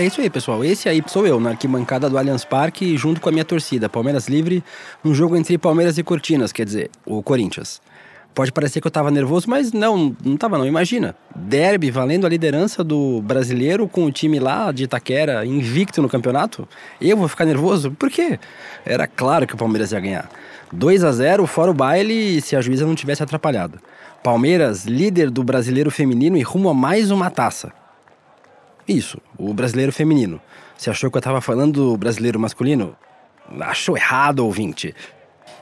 É 0.00 0.06
isso 0.06 0.18
aí, 0.18 0.30
pessoal. 0.30 0.64
Esse 0.64 0.88
aí 0.88 1.02
sou 1.06 1.26
eu, 1.26 1.38
na 1.38 1.50
arquibancada 1.50 2.08
do 2.08 2.16
Allianz 2.16 2.42
Parque, 2.42 2.96
junto 2.96 3.20
com 3.20 3.28
a 3.28 3.32
minha 3.32 3.44
torcida, 3.44 3.86
Palmeiras 3.86 4.28
Livre, 4.28 4.64
um 5.04 5.12
jogo 5.12 5.36
entre 5.36 5.58
Palmeiras 5.58 5.98
e 5.98 6.02
Cortinas, 6.02 6.52
quer 6.52 6.64
dizer, 6.64 6.90
o 7.04 7.22
Corinthians. 7.22 7.82
Pode 8.34 8.50
parecer 8.50 8.80
que 8.80 8.86
eu 8.86 8.90
tava 8.90 9.10
nervoso, 9.10 9.50
mas 9.50 9.74
não, 9.74 10.16
não 10.24 10.38
tava 10.38 10.56
não. 10.56 10.64
Imagina, 10.64 11.14
derby 11.36 11.90
valendo 11.90 12.24
a 12.24 12.30
liderança 12.30 12.82
do 12.82 13.20
brasileiro 13.20 13.86
com 13.86 14.06
o 14.06 14.10
time 14.10 14.40
lá 14.40 14.72
de 14.72 14.84
Itaquera 14.84 15.44
invicto 15.44 16.00
no 16.00 16.08
campeonato. 16.08 16.66
Eu 16.98 17.18
vou 17.18 17.28
ficar 17.28 17.44
nervoso? 17.44 17.90
Por 17.90 18.08
quê? 18.08 18.40
Era 18.86 19.06
claro 19.06 19.46
que 19.46 19.52
o 19.52 19.58
Palmeiras 19.58 19.92
ia 19.92 20.00
ganhar. 20.00 20.30
2 20.72 21.04
a 21.04 21.12
0 21.12 21.46
fora 21.46 21.70
o 21.70 21.74
baile 21.74 22.40
se 22.40 22.56
a 22.56 22.62
juíza 22.62 22.86
não 22.86 22.94
tivesse 22.94 23.22
atrapalhado. 23.22 23.78
Palmeiras, 24.22 24.86
líder 24.86 25.28
do 25.28 25.44
brasileiro 25.44 25.90
feminino 25.90 26.38
e 26.38 26.42
rumo 26.42 26.70
a 26.70 26.74
mais 26.74 27.10
uma 27.10 27.28
taça. 27.28 27.70
Isso, 28.90 29.18
o 29.38 29.54
brasileiro 29.54 29.92
feminino. 29.92 30.40
Você 30.76 30.90
achou 30.90 31.12
que 31.12 31.16
eu 31.16 31.22
tava 31.22 31.40
falando 31.40 31.92
do 31.92 31.96
brasileiro 31.96 32.40
masculino? 32.40 32.96
Achou 33.60 33.96
errado, 33.96 34.40
ouvinte. 34.40 34.92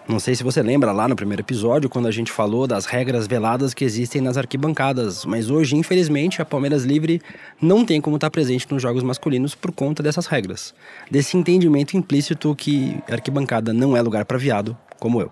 Não 0.08 0.18
sei 0.18 0.34
se 0.34 0.42
você 0.42 0.62
lembra 0.62 0.92
lá 0.92 1.06
no 1.06 1.14
primeiro 1.14 1.42
episódio, 1.42 1.90
quando 1.90 2.08
a 2.08 2.10
gente 2.10 2.32
falou 2.32 2.66
das 2.66 2.86
regras 2.86 3.26
veladas 3.26 3.74
que 3.74 3.84
existem 3.84 4.22
nas 4.22 4.38
arquibancadas, 4.38 5.26
mas 5.26 5.50
hoje, 5.50 5.76
infelizmente, 5.76 6.40
a 6.40 6.44
Palmeiras 6.46 6.84
Livre 6.84 7.20
não 7.60 7.84
tem 7.84 8.00
como 8.00 8.16
estar 8.16 8.30
presente 8.30 8.66
nos 8.70 8.80
jogos 8.80 9.02
masculinos 9.02 9.54
por 9.54 9.72
conta 9.72 10.02
dessas 10.02 10.24
regras. 10.26 10.74
Desse 11.10 11.36
entendimento 11.36 11.98
implícito 11.98 12.54
que 12.54 12.96
arquibancada 13.10 13.74
não 13.74 13.94
é 13.94 14.00
lugar 14.00 14.24
para 14.24 14.38
viado, 14.38 14.74
como 14.98 15.20
eu. 15.20 15.30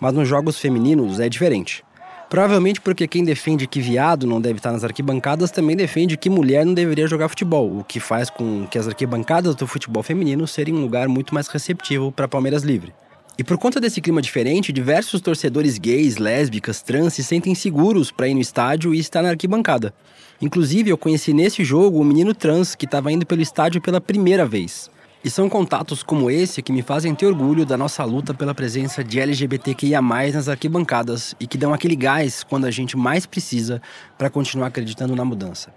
Mas 0.00 0.12
nos 0.12 0.26
jogos 0.26 0.58
femininos 0.58 1.20
é 1.20 1.28
diferente. 1.28 1.84
Provavelmente 2.28 2.78
porque 2.80 3.08
quem 3.08 3.24
defende 3.24 3.66
que 3.66 3.80
viado 3.80 4.26
não 4.26 4.38
deve 4.38 4.58
estar 4.58 4.70
nas 4.70 4.84
arquibancadas 4.84 5.50
também 5.50 5.74
defende 5.74 6.16
que 6.16 6.28
mulher 6.28 6.64
não 6.66 6.74
deveria 6.74 7.06
jogar 7.06 7.30
futebol, 7.30 7.78
o 7.78 7.82
que 7.82 7.98
faz 7.98 8.28
com 8.28 8.66
que 8.66 8.78
as 8.78 8.86
arquibancadas 8.86 9.54
do 9.54 9.66
futebol 9.66 10.02
feminino 10.02 10.46
serem 10.46 10.74
um 10.74 10.82
lugar 10.82 11.08
muito 11.08 11.32
mais 11.32 11.48
receptivo 11.48 12.12
para 12.12 12.28
Palmeiras 12.28 12.62
Livre. 12.62 12.92
E 13.38 13.44
por 13.44 13.56
conta 13.56 13.80
desse 13.80 14.00
clima 14.00 14.20
diferente, 14.20 14.72
diversos 14.72 15.20
torcedores 15.20 15.78
gays, 15.78 16.16
lésbicas, 16.16 16.82
trans 16.82 17.14
se 17.14 17.24
sentem 17.24 17.54
seguros 17.54 18.10
para 18.10 18.28
ir 18.28 18.34
no 18.34 18.40
estádio 18.40 18.92
e 18.92 18.98
estar 18.98 19.22
na 19.22 19.30
arquibancada. 19.30 19.94
Inclusive, 20.42 20.90
eu 20.90 20.98
conheci 20.98 21.32
nesse 21.32 21.64
jogo 21.64 22.00
um 22.00 22.04
menino 22.04 22.34
trans 22.34 22.74
que 22.74 22.84
estava 22.84 23.10
indo 23.10 23.24
pelo 23.24 23.40
estádio 23.40 23.80
pela 23.80 24.00
primeira 24.00 24.44
vez. 24.44 24.90
E 25.24 25.28
são 25.28 25.48
contatos 25.48 26.02
como 26.04 26.30
esse 26.30 26.62
que 26.62 26.72
me 26.72 26.80
fazem 26.80 27.12
ter 27.12 27.26
orgulho 27.26 27.66
da 27.66 27.76
nossa 27.76 28.04
luta 28.04 28.32
pela 28.32 28.54
presença 28.54 29.02
de 29.02 29.18
LGBTQIA 29.18 30.00
nas 30.00 30.48
arquibancadas 30.48 31.34
e 31.40 31.46
que 31.46 31.58
dão 31.58 31.74
aquele 31.74 31.96
gás 31.96 32.44
quando 32.44 32.66
a 32.66 32.70
gente 32.70 32.96
mais 32.96 33.26
precisa 33.26 33.82
para 34.16 34.30
continuar 34.30 34.68
acreditando 34.68 35.16
na 35.16 35.24
mudança. 35.24 35.74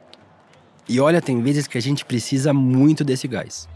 E 0.87 0.99
olha, 0.99 1.21
tem 1.21 1.41
vezes 1.41 1.65
que 1.65 1.77
a 1.77 1.81
gente 1.81 2.05
precisa 2.05 2.53
muito 2.53 3.03
desse 3.03 3.27
gás. 3.27 3.67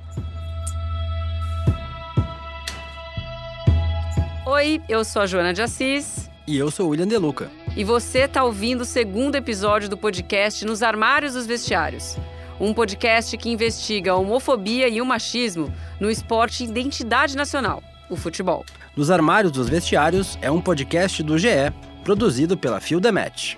Oi, 4.45 4.79
eu 4.87 5.03
sou 5.03 5.23
a 5.23 5.25
Joana 5.25 5.51
de 5.51 5.63
Assis. 5.63 6.29
E 6.47 6.55
eu 6.55 6.69
sou 6.69 6.85
o 6.85 6.89
William 6.89 7.07
Deluca. 7.07 7.49
E 7.75 7.83
você 7.83 8.19
está 8.19 8.43
ouvindo 8.43 8.81
o 8.81 8.85
segundo 8.85 9.35
episódio 9.35 9.89
do 9.89 9.97
podcast 9.97 10.63
Nos 10.63 10.83
Armários 10.83 11.33
dos 11.33 11.47
Vestiários. 11.47 12.15
Um 12.59 12.73
podcast 12.73 13.35
que 13.37 13.49
investiga 13.49 14.11
a 14.11 14.15
homofobia 14.15 14.87
e 14.87 15.01
o 15.01 15.05
machismo 15.05 15.73
no 15.99 16.09
esporte 16.09 16.63
identidade 16.63 17.35
nacional, 17.35 17.83
o 18.09 18.15
futebol. 18.15 18.65
Nos 18.95 19.11
Armários 19.11 19.51
dos 19.51 19.67
Vestiários 19.67 20.37
é 20.41 20.49
um 20.49 20.61
podcast 20.61 21.21
do 21.21 21.37
GE, 21.37 21.73
produzido 22.03 22.55
pela 22.57 22.79
Fio 22.79 23.01
The 23.01 23.11
Match. 23.11 23.55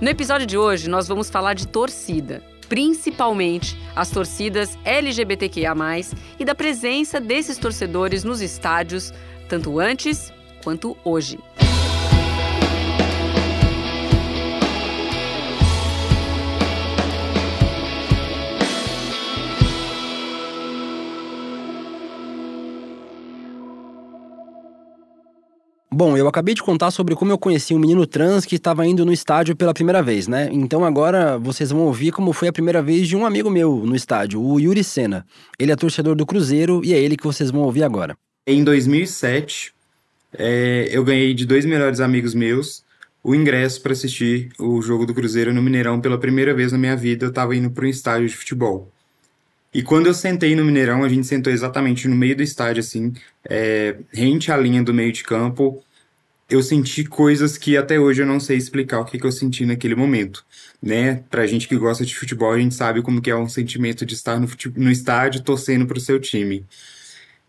No 0.00 0.08
episódio 0.08 0.46
de 0.46 0.58
hoje, 0.58 0.88
nós 0.88 1.06
vamos 1.06 1.30
falar 1.30 1.54
de 1.54 1.68
torcida, 1.68 2.42
principalmente 2.68 3.78
as 3.94 4.10
torcidas 4.10 4.76
LGBTQIA, 4.84 5.74
e 6.38 6.44
da 6.44 6.54
presença 6.54 7.20
desses 7.20 7.56
torcedores 7.56 8.24
nos 8.24 8.40
estádios, 8.40 9.12
tanto 9.48 9.78
antes 9.78 10.32
quanto 10.64 10.96
hoje. 11.04 11.38
Bom, 25.92 26.16
eu 26.16 26.28
acabei 26.28 26.54
de 26.54 26.62
contar 26.62 26.92
sobre 26.92 27.16
como 27.16 27.32
eu 27.32 27.38
conheci 27.38 27.74
um 27.74 27.78
menino 27.78 28.06
trans 28.06 28.44
que 28.44 28.54
estava 28.54 28.86
indo 28.86 29.04
no 29.04 29.12
estádio 29.12 29.56
pela 29.56 29.74
primeira 29.74 30.00
vez, 30.00 30.28
né? 30.28 30.48
Então 30.52 30.84
agora 30.84 31.36
vocês 31.36 31.70
vão 31.70 31.80
ouvir 31.80 32.12
como 32.12 32.32
foi 32.32 32.46
a 32.46 32.52
primeira 32.52 32.80
vez 32.80 33.08
de 33.08 33.16
um 33.16 33.26
amigo 33.26 33.50
meu 33.50 33.82
no 33.84 33.96
estádio, 33.96 34.40
o 34.40 34.60
Yuri 34.60 34.84
Sena. 34.84 35.26
Ele 35.58 35.72
é 35.72 35.76
torcedor 35.76 36.14
do 36.14 36.24
Cruzeiro 36.24 36.80
e 36.84 36.94
é 36.94 36.98
ele 36.98 37.16
que 37.16 37.24
vocês 37.24 37.50
vão 37.50 37.62
ouvir 37.62 37.82
agora. 37.82 38.16
Em 38.46 38.62
2007, 38.62 39.74
é, 40.38 40.88
eu 40.92 41.02
ganhei 41.02 41.34
de 41.34 41.44
dois 41.44 41.64
melhores 41.64 41.98
amigos 41.98 42.34
meus 42.34 42.84
o 43.22 43.34
ingresso 43.34 43.82
para 43.82 43.92
assistir 43.92 44.50
o 44.60 44.80
jogo 44.80 45.04
do 45.04 45.12
Cruzeiro 45.12 45.52
no 45.52 45.60
Mineirão 45.60 46.00
pela 46.00 46.18
primeira 46.18 46.54
vez 46.54 46.70
na 46.70 46.78
minha 46.78 46.96
vida. 46.96 47.24
Eu 47.24 47.30
estava 47.30 47.54
indo 47.54 47.68
para 47.68 47.84
um 47.84 47.88
estádio 47.88 48.28
de 48.28 48.36
futebol. 48.36 48.92
E 49.72 49.82
quando 49.82 50.06
eu 50.06 50.14
sentei 50.14 50.56
no 50.56 50.64
Mineirão, 50.64 51.04
a 51.04 51.08
gente 51.08 51.26
sentou 51.26 51.52
exatamente 51.52 52.08
no 52.08 52.16
meio 52.16 52.36
do 52.36 52.42
estádio, 52.42 52.80
assim, 52.80 53.12
é, 53.48 53.96
rente 54.12 54.50
à 54.50 54.56
linha 54.56 54.82
do 54.82 54.92
meio 54.92 55.12
de 55.12 55.22
campo. 55.22 55.82
Eu 56.48 56.62
senti 56.62 57.04
coisas 57.04 57.56
que 57.56 57.76
até 57.76 57.98
hoje 58.00 58.22
eu 58.22 58.26
não 58.26 58.40
sei 58.40 58.56
explicar 58.56 59.00
o 59.00 59.04
que, 59.04 59.18
que 59.18 59.26
eu 59.26 59.32
senti 59.32 59.64
naquele 59.64 59.94
momento, 59.94 60.44
né? 60.82 61.22
Pra 61.30 61.46
gente 61.46 61.68
que 61.68 61.76
gosta 61.76 62.04
de 62.04 62.16
futebol, 62.16 62.52
a 62.52 62.58
gente 62.58 62.74
sabe 62.74 63.02
como 63.02 63.22
que 63.22 63.30
é 63.30 63.36
um 63.36 63.48
sentimento 63.48 64.04
de 64.04 64.14
estar 64.14 64.40
no, 64.40 64.48
no 64.76 64.90
estádio 64.90 65.42
torcendo 65.42 65.86
pro 65.86 66.00
seu 66.00 66.18
time. 66.20 66.66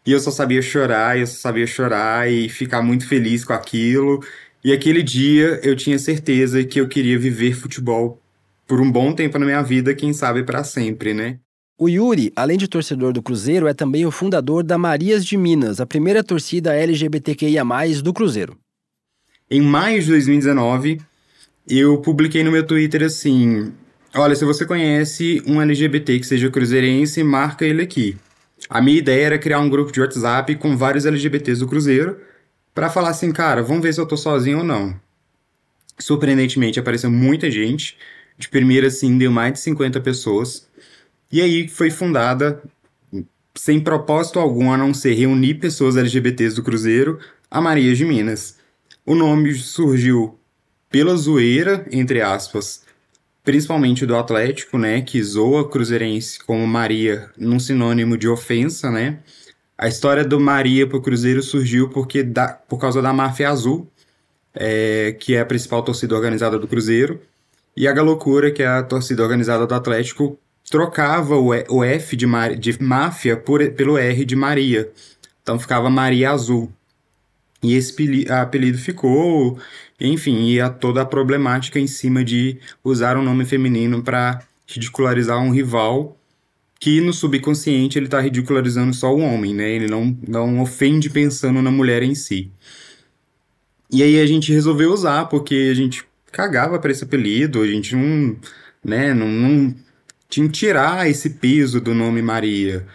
E 0.06 0.12
eu 0.12 0.20
só 0.20 0.32
sabia 0.32 0.62
chorar, 0.62 1.18
eu 1.20 1.28
só 1.28 1.36
sabia 1.40 1.68
chorar 1.68 2.32
e 2.32 2.50
ficar 2.50 2.82
muito 2.84 3.08
feliz 3.08 3.44
com 3.46 3.54
aquilo. 3.54 4.24
E 4.64 4.72
aquele 4.74 5.04
dia 5.04 5.60
eu 5.64 5.76
tinha 5.76 5.98
certeza 6.00 6.64
que 6.64 6.80
eu 6.80 6.88
queria 6.88 7.18
viver 7.20 7.54
futebol 7.56 8.22
por 8.68 8.80
um 8.82 8.92
bom 8.92 9.14
tempo 9.14 9.38
na 9.40 9.46
minha 9.46 9.62
vida, 9.64 9.96
quem 9.96 10.14
sabe 10.14 10.44
para 10.44 10.64
sempre, 10.64 11.14
né? 11.14 11.40
O 11.84 11.90
Yuri, 11.90 12.32
além 12.36 12.60
de 12.60 12.68
torcedor 12.68 13.12
do 13.12 13.24
Cruzeiro, 13.24 13.66
é 13.66 13.74
também 13.74 14.06
o 14.06 14.12
fundador 14.12 14.62
da 14.62 14.78
Marias 14.78 15.26
de 15.26 15.36
Minas, 15.36 15.82
a 15.82 15.86
primeira 15.88 16.24
torcida 16.24 16.76
LGBTQIA+, 16.76 17.64
do 18.04 18.14
Cruzeiro. 18.14 18.56
Em 19.50 19.62
maio 19.62 20.00
de 20.00 20.10
2019, 20.10 21.02
eu 21.68 21.98
publiquei 21.98 22.44
no 22.44 22.52
meu 22.52 22.68
Twitter 22.68 23.02
assim: 23.02 23.74
Olha, 24.14 24.36
se 24.36 24.46
você 24.46 24.64
conhece 24.64 25.42
um 25.48 25.60
LGBT 25.60 26.20
que 26.20 26.28
seja 26.28 26.52
cruzeirense, 26.52 27.24
marca 27.24 27.66
ele 27.66 27.82
aqui. 27.82 28.16
A 28.70 28.80
minha 28.80 29.00
ideia 29.00 29.26
era 29.26 29.40
criar 29.40 29.60
um 29.60 29.68
grupo 29.68 29.92
de 29.92 30.02
WhatsApp 30.02 30.54
com 30.58 30.78
vários 30.78 31.08
LGBTs 31.08 31.62
do 31.62 31.68
Cruzeiro 31.68 32.20
para 32.76 32.92
falar 32.92 33.10
assim, 33.10 33.32
cara, 33.32 33.64
vamos 33.64 33.82
ver 33.82 33.92
se 33.92 34.00
eu 34.00 34.06
tô 34.06 34.16
sozinho 34.16 34.60
ou 34.60 34.64
não. 34.64 34.94
Surpreendentemente, 35.98 36.80
apareceu 36.80 37.10
muita 37.10 37.50
gente. 37.50 37.98
De 38.38 38.48
primeira, 38.48 38.86
assim, 38.86 39.18
deu 39.18 39.32
mais 39.32 39.54
de 39.54 39.60
50 39.62 40.00
pessoas. 40.00 40.70
E 41.32 41.42
aí 41.42 41.68
foi 41.68 41.90
fundada, 41.90 42.62
sem 43.56 43.80
propósito 43.80 44.40
algum 44.40 44.72
a 44.72 44.78
não 44.78 44.94
ser 44.94 45.14
reunir 45.14 45.56
pessoas 45.56 45.96
LGBTs 45.96 46.56
do 46.56 46.64
Cruzeiro, 46.64 47.20
a 47.50 47.62
Maria 47.62 47.96
de 47.96 48.04
Minas. 48.04 48.58
O 49.06 49.16
nome 49.16 49.54
surgiu 49.56 50.38
pela 50.90 51.16
zoeira, 51.16 51.86
entre 51.92 52.22
aspas, 52.22 52.84
principalmente 53.44 54.06
do 54.06 54.16
Atlético, 54.16 54.78
né, 54.78 55.02
que 55.02 55.24
zoa 55.24 55.70
Cruzeirense 55.70 56.44
como 56.44 56.66
Maria 56.68 57.30
num 57.38 57.60
sinônimo 57.60 58.18
de 58.18 58.28
ofensa, 58.28 58.92
né? 58.92 59.20
A 59.78 59.88
história 59.88 60.24
do 60.24 60.40
Maria 60.40 60.86
pro 60.86 61.02
Cruzeiro 61.02 61.42
surgiu 61.42 61.90
porque 61.90 62.22
da, 62.22 62.50
por 62.50 62.78
causa 62.78 63.02
da 63.02 63.12
máfia 63.12 63.50
azul, 63.50 63.90
é, 64.54 65.16
que 65.20 65.34
é 65.36 65.42
a 65.42 65.46
principal 65.46 65.82
torcida 65.82 66.14
organizada 66.14 66.60
do 66.60 66.68
Cruzeiro, 66.68 67.20
e 67.76 67.88
a 67.88 67.92
Galocura, 67.92 68.52
que 68.52 68.62
é 68.62 68.68
a 68.68 68.84
torcida 68.84 69.24
organizada 69.24 69.66
do 69.66 69.74
Atlético, 69.74 70.38
trocava 70.70 71.36
o, 71.36 71.84
F 71.84 72.16
de, 72.16 72.26
de 72.58 72.82
máfia 72.82 73.36
por, 73.36 73.68
pelo 73.72 73.98
R 73.98 74.26
de 74.26 74.36
Maria. 74.36 74.92
Então 75.42 75.60
ficava 75.60 75.90
Maria 75.90 76.32
Azul. 76.32 76.72
E 77.64 77.76
esse 77.76 78.26
apelido 78.30 78.78
ficou, 78.78 79.60
enfim, 80.00 80.48
e 80.50 80.60
a 80.60 80.70
toda 80.70 81.02
a 81.02 81.06
problemática 81.06 81.80
em 81.80 81.88
cima 81.88 82.24
de 82.24 82.58
usar 82.84 83.18
um 83.18 83.24
nome 83.24 83.46
feminino 83.46 84.02
para 84.02 84.42
ridicularizar 84.68 85.38
um 85.40 85.52
rival 85.52 86.18
que 86.80 87.00
no 87.00 87.14
subconsciente 87.14 88.00
ele 88.00 88.08
está 88.08 88.20
ridicularizando 88.20 88.92
só 88.92 89.14
o 89.14 89.20
homem, 89.20 89.54
né? 89.54 89.70
Ele 89.70 89.88
não, 89.88 90.18
não 90.28 90.60
ofende 90.62 91.12
pensando 91.12 91.62
na 91.62 91.70
mulher 91.70 92.02
em 92.02 92.16
si. 92.16 92.52
E 93.92 94.02
aí 94.02 94.20
a 94.20 94.26
gente 94.26 94.52
resolveu 94.52 94.92
usar, 94.92 95.26
porque 95.26 95.70
a 95.70 95.76
gente 95.76 96.04
cagava 96.32 96.80
para 96.80 96.92
esse 96.92 97.04
apelido, 97.04 97.62
a 97.62 97.68
gente 97.68 97.96
não, 97.96 98.36
né, 98.84 99.14
não, 99.14 99.28
não 99.28 99.76
que 100.32 100.48
tirar 100.50 101.10
esse 101.10 101.32
peso 101.32 101.82
do 101.82 101.94
nome 101.94 102.22
Maria. 102.22 102.86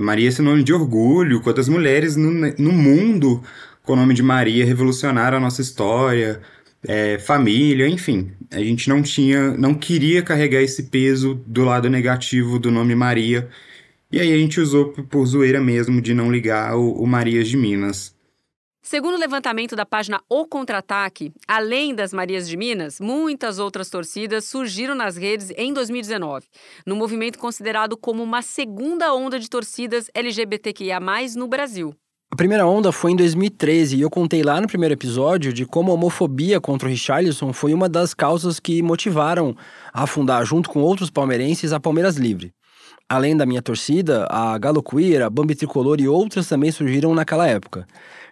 Maria 0.00 0.28
é 0.28 0.30
sinônimo 0.30 0.64
de 0.64 0.72
orgulho, 0.72 1.40
quantas 1.40 1.68
mulheres 1.68 2.16
no, 2.16 2.30
no 2.30 2.72
mundo 2.72 3.42
com 3.82 3.94
o 3.94 3.96
nome 3.96 4.14
de 4.14 4.22
Maria 4.22 4.64
revolucionaram 4.64 5.38
a 5.38 5.40
nossa 5.40 5.60
história, 5.60 6.40
é, 6.86 7.18
família, 7.18 7.88
enfim. 7.88 8.32
A 8.50 8.60
gente 8.60 8.88
não 8.88 9.02
tinha, 9.02 9.50
não 9.56 9.74
queria 9.74 10.22
carregar 10.22 10.62
esse 10.62 10.84
peso 10.84 11.34
do 11.46 11.64
lado 11.64 11.90
negativo 11.90 12.58
do 12.58 12.70
nome 12.70 12.94
Maria. 12.94 13.48
E 14.10 14.20
aí 14.20 14.32
a 14.32 14.36
gente 14.36 14.60
usou 14.60 14.90
por 14.90 15.26
zoeira 15.26 15.60
mesmo 15.60 16.00
de 16.00 16.14
não 16.14 16.30
ligar 16.30 16.76
o, 16.76 16.92
o 16.92 17.06
Marias 17.06 17.48
de 17.48 17.56
Minas. 17.56 18.14
Segundo 18.84 19.14
o 19.14 19.18
levantamento 19.18 19.76
da 19.76 19.86
página 19.86 20.20
O 20.28 20.44
Contra-Ataque, 20.44 21.32
além 21.46 21.94
das 21.94 22.12
Marias 22.12 22.48
de 22.48 22.56
Minas, 22.56 22.98
muitas 23.00 23.60
outras 23.60 23.88
torcidas 23.88 24.44
surgiram 24.44 24.96
nas 24.96 25.16
redes 25.16 25.52
em 25.56 25.72
2019, 25.72 26.46
no 26.84 26.96
movimento 26.96 27.38
considerado 27.38 27.96
como 27.96 28.24
uma 28.24 28.42
segunda 28.42 29.14
onda 29.14 29.38
de 29.38 29.48
torcidas 29.48 30.10
LGBTQIA+, 30.12 30.98
no 31.36 31.46
Brasil. 31.46 31.94
A 32.28 32.34
primeira 32.34 32.66
onda 32.66 32.90
foi 32.90 33.12
em 33.12 33.16
2013 33.16 33.96
e 33.96 34.00
eu 34.00 34.10
contei 34.10 34.42
lá 34.42 34.60
no 34.60 34.66
primeiro 34.66 34.94
episódio 34.94 35.52
de 35.52 35.64
como 35.64 35.92
a 35.92 35.94
homofobia 35.94 36.60
contra 36.60 36.88
o 36.88 36.90
Richarlison 36.90 37.52
foi 37.52 37.72
uma 37.72 37.88
das 37.88 38.12
causas 38.12 38.58
que 38.58 38.82
motivaram 38.82 39.54
a 39.92 40.08
fundar, 40.08 40.44
junto 40.44 40.68
com 40.68 40.80
outros 40.80 41.08
palmeirenses, 41.08 41.72
a 41.72 41.78
Palmeiras 41.78 42.16
Livre. 42.16 42.52
Além 43.08 43.36
da 43.36 43.44
minha 43.44 43.60
torcida, 43.60 44.26
a 44.30 44.56
Galo 44.56 44.82
Queer, 44.82 45.22
a 45.22 45.28
Bambi 45.28 45.54
Tricolor 45.54 46.00
e 46.00 46.08
outras 46.08 46.48
também 46.48 46.72
surgiram 46.72 47.14
naquela 47.14 47.46
época. 47.46 47.86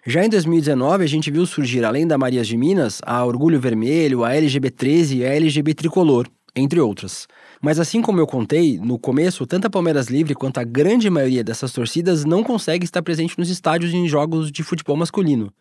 Já 0.05 0.25
em 0.25 0.29
2019, 0.29 1.03
a 1.03 1.07
gente 1.07 1.29
viu 1.29 1.45
surgir, 1.45 1.85
além 1.85 2.07
da 2.07 2.17
Marias 2.17 2.47
de 2.47 2.57
Minas, 2.57 3.01
a 3.05 3.23
Orgulho 3.23 3.59
Vermelho, 3.59 4.23
a 4.23 4.31
LGB13 4.31 5.17
e 5.17 5.25
a 5.25 5.35
LGB 5.35 5.75
Tricolor, 5.75 6.27
entre 6.55 6.79
outras. 6.79 7.27
Mas 7.61 7.79
assim 7.79 8.01
como 8.01 8.19
eu 8.19 8.25
contei, 8.25 8.79
no 8.79 8.97
começo, 8.97 9.45
tanto 9.45 9.67
a 9.67 9.69
Palmeiras 9.69 10.07
Livre 10.07 10.33
quanto 10.33 10.57
a 10.57 10.63
grande 10.63 11.07
maioria 11.07 11.43
dessas 11.43 11.71
torcidas 11.71 12.25
não 12.25 12.43
consegue 12.43 12.83
estar 12.83 13.03
presente 13.03 13.37
nos 13.37 13.51
estádios 13.51 13.93
em 13.93 14.07
jogos 14.07 14.51
de 14.51 14.63
futebol 14.63 14.97
masculino. 14.97 15.53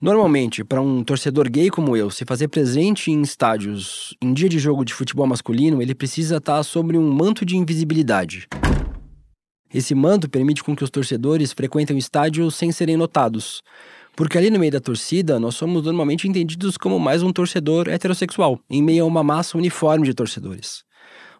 Normalmente, 0.00 0.64
para 0.64 0.82
um 0.82 1.04
torcedor 1.04 1.48
gay 1.48 1.70
como 1.70 1.96
eu 1.96 2.10
se 2.10 2.24
fazer 2.24 2.48
presente 2.48 3.12
em 3.12 3.22
estádios 3.22 4.16
em 4.20 4.34
dia 4.34 4.48
de 4.48 4.58
jogo 4.58 4.84
de 4.84 4.92
futebol 4.92 5.28
masculino, 5.28 5.80
ele 5.80 5.94
precisa 5.94 6.38
estar 6.38 6.64
sobre 6.64 6.98
um 6.98 7.12
manto 7.12 7.44
de 7.44 7.56
invisibilidade. 7.56 8.48
Esse 9.74 9.92
manto 9.92 10.30
permite 10.30 10.62
com 10.62 10.76
que 10.76 10.84
os 10.84 10.90
torcedores 10.90 11.52
frequentem 11.52 11.96
o 11.96 11.98
estádio 11.98 12.48
sem 12.48 12.70
serem 12.70 12.96
notados, 12.96 13.60
porque 14.14 14.38
ali 14.38 14.48
no 14.48 14.60
meio 14.60 14.70
da 14.70 14.78
torcida 14.78 15.40
nós 15.40 15.56
somos 15.56 15.82
normalmente 15.82 16.28
entendidos 16.28 16.76
como 16.76 17.00
mais 17.00 17.24
um 17.24 17.32
torcedor 17.32 17.88
heterossexual, 17.88 18.60
em 18.70 18.80
meio 18.80 19.02
a 19.02 19.06
uma 19.06 19.24
massa 19.24 19.58
uniforme 19.58 20.06
de 20.06 20.14
torcedores. 20.14 20.84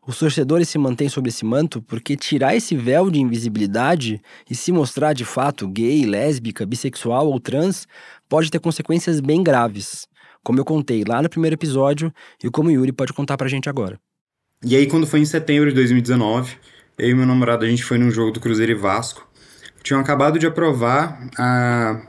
Os 0.04 0.18
torcedores 0.18 0.68
se 0.68 0.76
mantêm 0.78 1.08
sob 1.08 1.28
esse 1.28 1.44
manto 1.44 1.80
porque 1.80 2.16
tirar 2.16 2.56
esse 2.56 2.74
véu 2.74 3.08
de 3.08 3.20
invisibilidade 3.20 4.20
e 4.50 4.54
se 4.54 4.72
mostrar 4.72 5.12
de 5.12 5.24
fato 5.24 5.68
gay, 5.68 6.04
lésbica, 6.04 6.66
bissexual 6.66 7.28
ou 7.28 7.38
trans 7.38 7.86
pode 8.28 8.50
ter 8.50 8.58
consequências 8.58 9.20
bem 9.20 9.44
graves, 9.44 10.08
como 10.42 10.58
eu 10.58 10.64
contei 10.64 11.04
lá 11.06 11.22
no 11.22 11.28
primeiro 11.28 11.54
episódio 11.54 12.12
e 12.42 12.50
como 12.50 12.68
o 12.68 12.72
Yuri 12.72 12.90
pode 12.90 13.12
contar 13.12 13.36
pra 13.36 13.46
gente 13.46 13.68
agora. 13.68 13.96
E 14.66 14.74
aí, 14.74 14.86
quando 14.88 15.06
foi 15.06 15.20
em 15.20 15.24
setembro 15.24 15.68
de 15.68 15.74
2019, 15.76 16.56
eu 16.98 17.10
e 17.10 17.14
meu 17.14 17.26
namorado 17.26 17.64
a 17.64 17.68
gente 17.68 17.84
foi 17.84 17.98
num 17.98 18.10
jogo 18.10 18.30
do 18.30 18.40
Cruzeiro 18.40 18.72
e 18.72 18.74
Vasco. 18.74 19.26
Tinham 19.82 20.00
acabado 20.00 20.38
de 20.38 20.46
aprovar 20.46 21.28
a. 21.38 22.00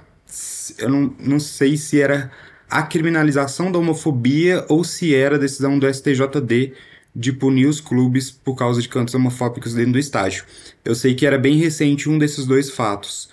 Eu 0.77 0.89
não, 0.89 1.15
não 1.19 1.39
sei 1.39 1.77
se 1.77 2.01
era 2.01 2.31
a 2.69 2.83
criminalização 2.83 3.71
da 3.71 3.79
homofobia 3.79 4.65
ou 4.69 4.83
se 4.83 5.13
era 5.13 5.35
a 5.35 5.39
decisão 5.39 5.77
do 5.77 5.91
STJD 5.91 6.73
de 7.15 7.31
punir 7.31 7.67
os 7.67 7.79
clubes 7.79 8.29
por 8.29 8.55
causa 8.55 8.81
de 8.81 8.89
cantos 8.89 9.13
homofóbicos 9.13 9.73
dentro 9.73 9.93
do 9.93 9.99
estádio. 9.99 10.43
Eu 10.83 10.93
sei 10.93 11.15
que 11.15 11.25
era 11.25 11.38
bem 11.38 11.55
recente 11.57 12.09
um 12.09 12.17
desses 12.17 12.45
dois 12.45 12.69
fatos. 12.69 13.29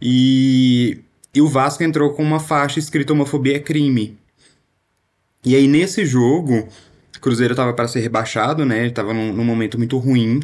E, 0.00 1.00
e 1.34 1.40
o 1.40 1.48
Vasco 1.48 1.82
entrou 1.82 2.12
com 2.12 2.22
uma 2.22 2.38
faixa 2.38 2.78
escrita 2.78 3.12
homofobia 3.12 3.56
é 3.56 3.60
crime. 3.60 4.16
E 5.44 5.56
aí 5.56 5.66
nesse 5.66 6.04
jogo, 6.04 6.68
o 7.16 7.20
Cruzeiro 7.20 7.52
estava 7.52 7.72
para 7.72 7.88
ser 7.88 8.00
rebaixado, 8.00 8.64
né? 8.64 8.86
Estava 8.86 9.12
num, 9.12 9.32
num, 9.32 9.44
momento 9.44 9.76
muito 9.76 9.98
ruim. 9.98 10.40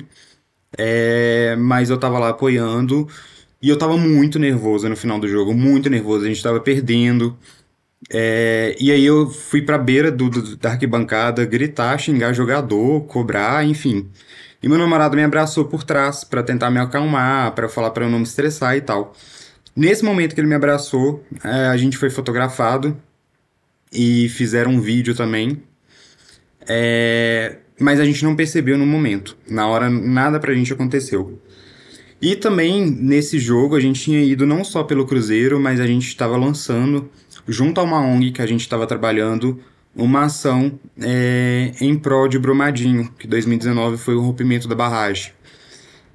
É, 0.77 1.57
mas 1.57 1.91
eu 1.91 1.97
estava 1.97 2.19
lá 2.19 2.31
apoiando 2.31 3.09
e 3.61 3.69
eu 3.69 3.75
estava 3.75 3.97
muito 3.97 4.39
nervoso 4.39 4.89
no 4.89 4.97
final 4.97 5.19
do 5.19 5.29
jogo, 5.29 5.55
muito 5.55 5.89
nervoso. 5.91 6.25
A 6.25 6.29
gente 6.29 6.39
estava 6.39 6.61
perdendo. 6.61 7.37
É, 8.11 8.77
e 8.81 8.91
aí 8.91 9.05
eu 9.05 9.31
fui 9.31 9.63
pra 9.63 9.79
beira 9.79 10.11
do, 10.11 10.29
do, 10.29 10.57
da 10.57 10.71
arquibancada 10.71 11.45
gritar, 11.45 11.99
xingar 11.99 12.33
jogador, 12.33 13.03
cobrar, 13.03 13.65
enfim. 13.65 14.09
E 14.63 14.69
meu 14.69 14.79
namorado 14.79 15.17
me 15.17 15.23
abraçou 15.25 15.65
por 15.65 15.85
trás 15.85 16.25
para 16.25 16.43
tentar 16.43 16.71
me 16.71 16.79
acalmar, 16.81 17.53
para 17.55 17.69
falar 17.69 17.91
para 17.91 18.05
eu 18.05 18.11
não 18.11 18.19
me 18.19 18.25
estressar 18.25 18.77
e 18.77 18.81
tal. 18.81 19.15
Nesse 19.75 20.05
momento 20.05 20.35
que 20.35 20.41
ele 20.41 20.49
me 20.49 20.55
abraçou, 20.55 21.25
é, 21.45 21.69
a 21.69 21.77
gente 21.77 21.97
foi 21.97 22.11
fotografado 22.11 22.97
e 23.93 24.29
fizeram 24.31 24.73
um 24.73 24.81
vídeo 24.81 25.15
também. 25.15 25.63
É, 26.69 27.59
mas 27.83 28.01
a 28.01 28.05
gente 28.05 28.25
não 28.25 28.37
percebeu 28.37 28.79
no 28.79 28.87
momento. 28.87 29.37
Na 29.49 29.67
hora, 29.67 29.91
nada 29.91 30.39
pra 30.41 30.55
gente 30.55 30.73
aconteceu. 30.73 31.39
E 32.21 32.37
também 32.37 32.89
nesse 32.89 33.39
jogo 33.39 33.75
a 33.75 33.81
gente 33.81 34.01
tinha 34.01 34.23
ido 34.23 34.47
não 34.47 34.63
só 34.63 34.85
pelo 34.85 35.05
Cruzeiro, 35.05 35.59
mas 35.59 35.81
a 35.81 35.87
gente 35.87 36.07
estava 36.07 36.37
lançando 36.37 37.11
junto 37.49 37.81
a 37.81 37.83
uma 37.83 38.01
ONG 38.01 38.31
que 38.31 38.41
a 38.41 38.47
gente 38.47 38.61
estava 38.61 38.87
trabalhando, 38.87 39.61
uma 39.95 40.25
ação 40.27 40.79
é, 41.01 41.73
em 41.81 41.99
prol 41.99 42.29
de 42.29 42.39
Brumadinho, 42.39 43.13
que 43.19 43.27
2019 43.27 43.97
foi 43.99 44.15
o 44.15 44.21
rompimento 44.21 44.69
da 44.69 44.75
barragem. 44.75 45.33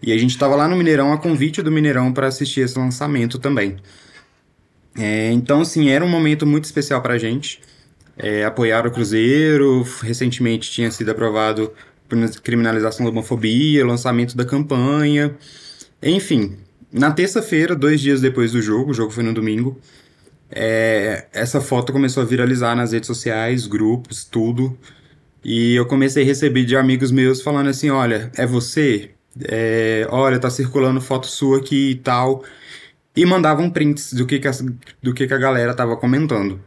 E 0.02 0.14
a 0.14 0.18
gente 0.18 0.32
estava 0.32 0.56
lá 0.56 0.68
no 0.68 0.78
Mineirão, 0.78 1.12
a 1.12 1.18
convite 1.18 1.62
do 1.62 1.72
Mineirão, 1.72 2.14
para 2.14 2.28
assistir 2.28 2.62
esse 2.62 2.78
lançamento 2.78 3.38
também. 3.38 3.78
É, 4.98 5.32
então, 5.32 5.62
assim, 5.62 5.90
era 5.90 6.06
um 6.06 6.10
momento 6.10 6.46
muito 6.46 6.66
especial 6.66 7.02
para 7.02 7.16
a 7.16 7.18
gente. 7.18 7.60
É, 8.18 8.48
o 8.48 8.92
Cruzeiro, 8.92 9.86
recentemente 10.02 10.72
tinha 10.72 10.90
sido 10.90 11.10
aprovado 11.12 11.72
criminalização 12.42 13.06
da 13.06 13.12
homofobia, 13.12 13.86
lançamento 13.86 14.36
da 14.36 14.46
campanha. 14.46 15.36
Enfim, 16.02 16.58
na 16.92 17.12
terça-feira, 17.12 17.76
dois 17.76 18.02
dias 18.02 18.22
depois 18.22 18.54
do 18.54 18.62
jogo, 18.62 18.92
o 18.92 18.94
jogo 18.94 19.12
foi 19.12 19.24
no 19.24 19.34
domingo, 19.34 19.80
é, 20.50 21.28
essa 21.34 21.60
foto 21.60 21.92
começou 21.92 22.24
a 22.24 22.26
viralizar 22.26 22.76
nas 22.76 22.92
redes 22.92 23.08
sociais, 23.08 23.68
grupos, 23.68 24.24
tudo. 24.24 24.78
E 25.44 25.76
eu 25.76 25.86
comecei 25.86 26.24
a 26.24 26.26
receber 26.26 26.66
de 26.66 26.76
amigos 26.76 27.12
meus 27.12 27.42
falando 27.42 27.70
assim: 27.70 27.90
olha, 27.90 28.32
é 28.36 28.46
você? 28.46 29.12
É, 29.44 30.08
olha, 30.10 30.40
tá 30.40 30.50
circulando 30.50 31.02
foto 31.02 31.28
sua 31.28 31.60
aqui 31.60 31.92
e 31.92 31.96
tal. 31.96 32.44
E 33.16 33.26
mandavam 33.26 33.70
prints 33.70 34.14
do 34.14 34.26
que, 34.26 34.40
que, 34.40 34.48
a, 34.48 34.52
do 35.02 35.14
que, 35.14 35.28
que 35.28 35.34
a 35.34 35.38
galera 35.38 35.74
tava 35.74 35.98
comentando. 35.98 36.60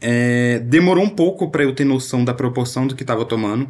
É, 0.00 0.58
demorou 0.60 1.04
um 1.04 1.10
pouco 1.10 1.50
para 1.50 1.62
eu 1.62 1.74
ter 1.74 1.84
noção 1.84 2.24
da 2.24 2.34
proporção 2.34 2.86
do 2.86 2.94
que 2.94 3.04
tava 3.04 3.24
tomando. 3.24 3.68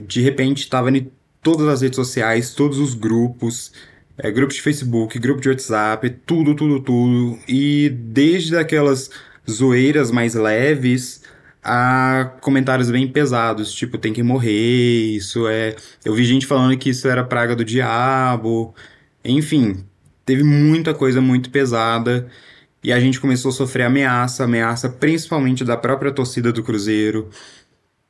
De 0.00 0.20
repente, 0.20 0.68
tava 0.68 0.90
em 0.90 1.10
todas 1.42 1.66
as 1.68 1.82
redes 1.82 1.96
sociais, 1.96 2.54
todos 2.54 2.78
os 2.78 2.94
grupos 2.94 3.72
é, 4.18 4.30
grupo 4.30 4.52
de 4.52 4.60
Facebook, 4.60 5.18
grupo 5.18 5.40
de 5.40 5.48
WhatsApp, 5.48 6.08
tudo, 6.26 6.54
tudo, 6.54 6.80
tudo. 6.80 7.38
E 7.48 7.88
desde 7.88 8.56
aquelas 8.56 9.10
zoeiras 9.50 10.10
mais 10.10 10.34
leves 10.34 11.22
a 11.62 12.36
comentários 12.40 12.90
bem 12.90 13.06
pesados, 13.08 13.72
tipo, 13.72 13.98
tem 13.98 14.12
que 14.12 14.22
morrer, 14.22 15.16
isso 15.16 15.46
é. 15.48 15.76
Eu 16.04 16.14
vi 16.14 16.24
gente 16.24 16.46
falando 16.46 16.76
que 16.78 16.90
isso 16.90 17.08
era 17.08 17.24
praga 17.24 17.56
do 17.56 17.64
diabo. 17.64 18.74
Enfim, 19.24 19.84
teve 20.26 20.42
muita 20.44 20.94
coisa 20.94 21.20
muito 21.20 21.50
pesada. 21.50 22.28
E 22.82 22.92
a 22.92 22.98
gente 22.98 23.20
começou 23.20 23.50
a 23.50 23.52
sofrer 23.52 23.84
ameaça, 23.84 24.44
ameaça 24.44 24.88
principalmente 24.88 25.64
da 25.64 25.76
própria 25.76 26.10
torcida 26.10 26.52
do 26.52 26.62
Cruzeiro. 26.62 27.30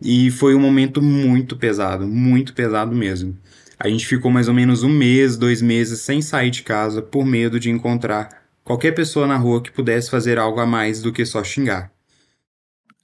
E 0.01 0.31
foi 0.31 0.55
um 0.55 0.61
momento 0.61 1.03
muito 1.03 1.57
pesado, 1.57 2.07
muito 2.07 2.55
pesado 2.55 2.95
mesmo. 2.95 3.37
A 3.79 3.89
gente 3.89 4.07
ficou 4.07 4.31
mais 4.31 4.49
ou 4.49 4.55
menos 4.55 4.83
um 4.83 4.89
mês, 4.89 5.37
dois 5.37 5.61
meses 5.61 6.01
sem 6.01 6.23
sair 6.23 6.51
de 6.51 6.63
casa 6.63 7.03
por 7.03 7.27
medo 7.27 7.61
de 7.61 7.69
encontrar 7.69 8.29
qualquer 8.65 8.93
pessoa 8.93 9.27
na 9.27 9.37
rua 9.37 9.63
que 9.63 9.73
pudesse 9.73 10.11
fazer 10.11 10.39
algo 10.39 10.61
a 10.61 10.67
mais 10.67 11.03
do 11.03 11.13
que 11.13 11.27
só 11.27 11.43
xingar. 11.45 11.91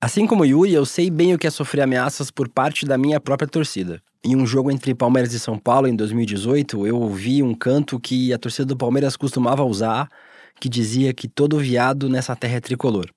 Assim 0.00 0.26
como 0.26 0.44
Yuri, 0.44 0.72
eu 0.72 0.86
sei 0.86 1.10
bem 1.10 1.34
o 1.34 1.38
que 1.38 1.48
é 1.48 1.50
sofrer 1.50 1.82
ameaças 1.82 2.30
por 2.30 2.48
parte 2.48 2.86
da 2.86 2.96
minha 2.96 3.18
própria 3.18 3.48
torcida. 3.48 4.00
Em 4.24 4.36
um 4.36 4.46
jogo 4.46 4.70
entre 4.70 4.94
Palmeiras 4.94 5.32
e 5.34 5.40
São 5.40 5.58
Paulo 5.58 5.88
em 5.88 5.96
2018, 5.96 6.86
eu 6.86 6.96
ouvi 6.96 7.42
um 7.42 7.52
canto 7.52 7.98
que 7.98 8.32
a 8.32 8.38
torcida 8.38 8.66
do 8.66 8.76
Palmeiras 8.76 9.16
costumava 9.16 9.64
usar, 9.64 10.08
que 10.60 10.68
dizia 10.68 11.12
que 11.12 11.28
todo 11.28 11.58
viado 11.58 12.08
nessa 12.08 12.34
terra 12.36 12.56
é 12.56 12.60
tricolor 12.60 13.08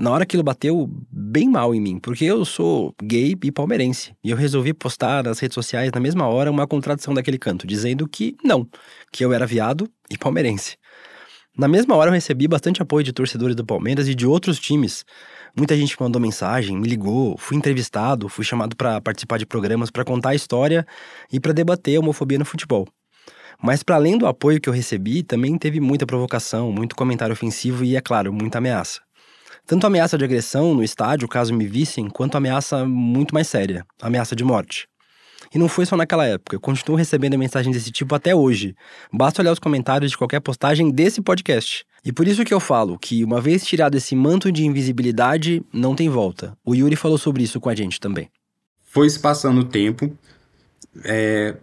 na 0.00 0.10
hora 0.10 0.22
aquilo 0.22 0.42
bateu 0.42 0.88
bem 1.10 1.48
mal 1.48 1.74
em 1.74 1.80
mim, 1.80 1.98
porque 1.98 2.24
eu 2.24 2.44
sou 2.44 2.94
gay 3.02 3.36
e 3.42 3.52
palmeirense. 3.52 4.14
E 4.24 4.30
eu 4.30 4.36
resolvi 4.36 4.72
postar 4.72 5.24
nas 5.24 5.38
redes 5.38 5.54
sociais 5.54 5.90
na 5.92 6.00
mesma 6.00 6.26
hora 6.26 6.50
uma 6.50 6.66
contradição 6.66 7.12
daquele 7.12 7.38
canto, 7.38 7.66
dizendo 7.66 8.08
que 8.08 8.36
não, 8.42 8.66
que 9.12 9.24
eu 9.24 9.32
era 9.32 9.46
viado 9.46 9.88
e 10.10 10.16
palmeirense. 10.16 10.76
Na 11.56 11.68
mesma 11.68 11.94
hora 11.96 12.08
eu 12.08 12.14
recebi 12.14 12.48
bastante 12.48 12.80
apoio 12.80 13.04
de 13.04 13.12
torcedores 13.12 13.54
do 13.54 13.66
Palmeiras 13.66 14.08
e 14.08 14.14
de 14.14 14.26
outros 14.26 14.58
times. 14.58 15.04
Muita 15.54 15.76
gente 15.76 15.94
mandou 16.00 16.20
mensagem, 16.20 16.78
me 16.78 16.88
ligou, 16.88 17.36
fui 17.36 17.58
entrevistado, 17.58 18.26
fui 18.30 18.44
chamado 18.44 18.74
para 18.74 18.98
participar 19.02 19.36
de 19.36 19.44
programas 19.44 19.90
para 19.90 20.04
contar 20.04 20.30
a 20.30 20.34
história 20.34 20.86
e 21.30 21.38
para 21.38 21.52
debater 21.52 21.96
a 21.96 22.00
homofobia 22.00 22.38
no 22.38 22.46
futebol. 22.46 22.88
Mas 23.62 23.82
para 23.82 23.94
além 23.94 24.18
do 24.18 24.26
apoio 24.26 24.60
que 24.60 24.68
eu 24.68 24.72
recebi, 24.72 25.22
também 25.22 25.56
teve 25.56 25.78
muita 25.78 26.04
provocação, 26.04 26.72
muito 26.72 26.96
comentário 26.96 27.32
ofensivo 27.32 27.84
e, 27.84 27.94
é 27.94 28.00
claro, 28.00 28.32
muita 28.32 28.58
ameaça. 28.58 29.00
Tanto 29.64 29.86
ameaça 29.86 30.18
de 30.18 30.24
agressão 30.24 30.74
no 30.74 30.82
estádio, 30.82 31.28
caso 31.28 31.54
me 31.54 31.66
vissem, 31.66 32.10
quanto 32.10 32.36
ameaça 32.36 32.84
muito 32.84 33.32
mais 33.32 33.46
séria, 33.46 33.86
ameaça 34.00 34.34
de 34.34 34.42
morte. 34.42 34.88
E 35.54 35.58
não 35.58 35.68
foi 35.68 35.86
só 35.86 35.96
naquela 35.96 36.26
época, 36.26 36.56
eu 36.56 36.60
continuo 36.60 36.96
recebendo 36.96 37.38
mensagens 37.38 37.76
desse 37.76 37.92
tipo 37.92 38.14
até 38.14 38.34
hoje. 38.34 38.74
Basta 39.12 39.42
olhar 39.42 39.52
os 39.52 39.58
comentários 39.58 40.10
de 40.10 40.18
qualquer 40.18 40.40
postagem 40.40 40.90
desse 40.90 41.20
podcast. 41.20 41.84
E 42.04 42.12
por 42.12 42.26
isso 42.26 42.44
que 42.44 42.52
eu 42.52 42.58
falo 42.58 42.98
que, 42.98 43.22
uma 43.22 43.40
vez 43.40 43.64
tirado 43.64 43.94
esse 43.94 44.16
manto 44.16 44.50
de 44.50 44.64
invisibilidade, 44.64 45.62
não 45.72 45.94
tem 45.94 46.08
volta. 46.08 46.56
O 46.64 46.74
Yuri 46.74 46.96
falou 46.96 47.18
sobre 47.18 47.44
isso 47.44 47.60
com 47.60 47.68
a 47.68 47.74
gente 47.74 48.00
também. 48.00 48.28
Foi 48.86 49.08
se 49.08 49.20
passando 49.20 49.60
o 49.60 49.64
tempo, 49.64 50.10
é, 51.04 51.56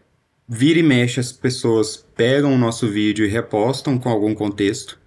vira 0.50 0.80
e 0.80 0.84
mexe 0.84 1.20
as 1.20 1.32
pessoas 1.32 2.04
pegam 2.16 2.56
o 2.56 2.58
nosso 2.58 2.88
vídeo 2.88 3.24
e 3.24 3.30
repostam 3.30 4.00
com 4.00 4.10
algum 4.10 4.34
contexto. 4.34 4.98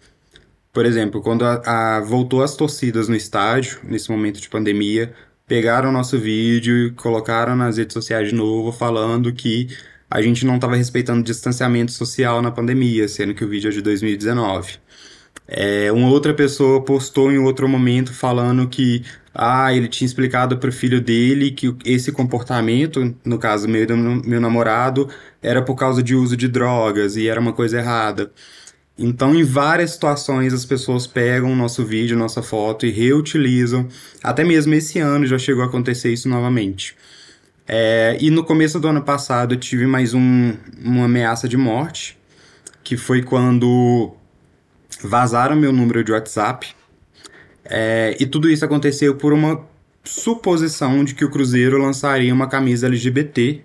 Por 0.73 0.87
exemplo, 0.87 1.21
quando 1.21 1.45
a, 1.45 1.97
a, 1.97 2.01
voltou 2.01 2.43
as 2.43 2.55
torcidas 2.55 3.09
no 3.09 3.17
estádio, 3.17 3.81
nesse 3.83 4.11
momento 4.11 4.41
de 4.41 4.49
pandemia, 4.49 5.13
pegaram 5.47 5.91
o 5.91 5.93
nosso 5.93 6.17
vídeo 6.19 6.87
e 6.87 6.91
colocaram 6.93 7.57
nas 7.57 7.77
redes 7.77 7.93
sociais 7.93 8.29
de 8.29 8.35
novo, 8.35 8.71
falando 8.71 9.33
que 9.33 9.69
a 10.09 10.23
gente 10.23 10.47
não 10.47 10.55
estava 10.55 10.77
respeitando 10.77 11.21
o 11.21 11.25
distanciamento 11.25 11.91
social 11.91 12.41
na 12.41 12.51
pandemia, 12.51 13.09
sendo 13.09 13.35
que 13.35 13.45
o 13.45 13.49
vídeo 13.49 13.69
é 13.69 13.73
de 13.73 13.83
2019. 13.83 14.75
É, 15.49 15.91
uma 15.91 16.09
outra 16.09 16.33
pessoa 16.33 16.85
postou 16.85 17.33
em 17.33 17.39
outro 17.39 17.69
momento 17.69 18.15
falando 18.15 18.69
que 18.69 19.05
ah, 19.35 19.73
ele 19.75 19.89
tinha 19.89 20.07
explicado 20.07 20.59
para 20.59 20.69
o 20.69 20.73
filho 20.73 21.01
dele 21.01 21.51
que 21.51 21.75
esse 21.85 22.13
comportamento, 22.13 23.15
no 23.25 23.39
caso 23.39 23.67
meu 23.69 23.87
do 23.87 23.97
meu 23.97 24.41
namorado, 24.41 25.09
era 25.41 25.63
por 25.63 25.75
causa 25.75 26.03
de 26.03 26.15
uso 26.15 26.37
de 26.37 26.49
drogas 26.49 27.17
e 27.17 27.29
era 27.29 27.41
uma 27.41 27.53
coisa 27.53 27.79
errada. 27.79 28.31
Então, 28.99 29.35
em 29.35 29.43
várias 29.43 29.93
situações, 29.93 30.53
as 30.53 30.67
pessoas 30.67 31.07
pegam 31.07 31.57
nosso 31.57 31.85
vídeo, 31.85 32.17
nossa 32.17 32.43
foto 32.43 32.85
e 32.85 32.91
reutilizam. 32.91 33.89
Até 34.23 34.45
mesmo 34.45 34.75
esse 34.75 34.99
ano 34.99 35.27
já 35.27 35.39
chegou 35.39 35.63
a 35.63 35.67
acontecer 35.67 36.13
isso 36.13 36.29
novamente. 36.29 36.95
É, 37.67 38.19
e 38.21 38.31
no 38.31 38.45
começo 38.45 38.79
do 38.79 38.89
ano 38.89 39.03
passado 39.03 39.55
eu 39.55 39.59
tive 39.59 39.87
mais 39.87 40.13
um, 40.13 40.55
uma 40.85 41.07
ameaça 41.07 41.49
de 41.49 41.57
morte, 41.57 42.19
que 42.85 42.97
foi 42.97 43.23
quando 43.23 44.13
vazaram 45.03 45.57
meu 45.57 45.73
número 45.73 46.05
de 46.05 46.13
WhatsApp. 46.13 46.75
É, 47.65 48.17
e 48.19 48.27
tudo 48.27 48.51
isso 48.51 48.65
aconteceu 48.65 49.15
por 49.15 49.33
uma 49.33 49.65
suposição 50.05 51.05
de 51.05 51.15
que 51.15 51.25
o 51.25 51.31
Cruzeiro 51.31 51.79
lançaria 51.81 52.35
uma 52.35 52.49
camisa 52.49 52.87
LGBT 52.87 53.63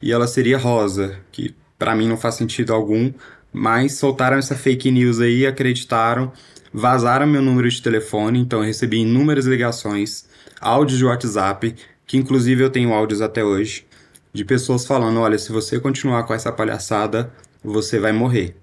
e 0.00 0.12
ela 0.12 0.26
seria 0.26 0.58
rosa, 0.58 1.18
que 1.30 1.54
para 1.78 1.94
mim 1.94 2.08
não 2.08 2.16
faz 2.16 2.36
sentido 2.36 2.72
algum, 2.72 3.12
mas 3.52 3.94
soltaram 3.94 4.38
essa 4.38 4.54
fake 4.54 4.90
news 4.90 5.20
aí, 5.20 5.46
acreditaram, 5.46 6.32
vazaram 6.72 7.26
meu 7.26 7.42
número 7.42 7.68
de 7.68 7.80
telefone, 7.80 8.38
então 8.38 8.60
eu 8.60 8.66
recebi 8.66 8.98
inúmeras 8.98 9.46
ligações, 9.46 10.26
áudios 10.60 10.98
de 10.98 11.04
WhatsApp, 11.04 11.74
que 12.06 12.16
inclusive 12.16 12.62
eu 12.62 12.70
tenho 12.70 12.92
áudios 12.92 13.20
até 13.20 13.44
hoje, 13.44 13.86
de 14.32 14.44
pessoas 14.44 14.86
falando: 14.86 15.20
olha, 15.20 15.38
se 15.38 15.50
você 15.50 15.80
continuar 15.80 16.24
com 16.24 16.34
essa 16.34 16.52
palhaçada, 16.52 17.32
você 17.62 17.98
vai 17.98 18.12
morrer. 18.12 18.56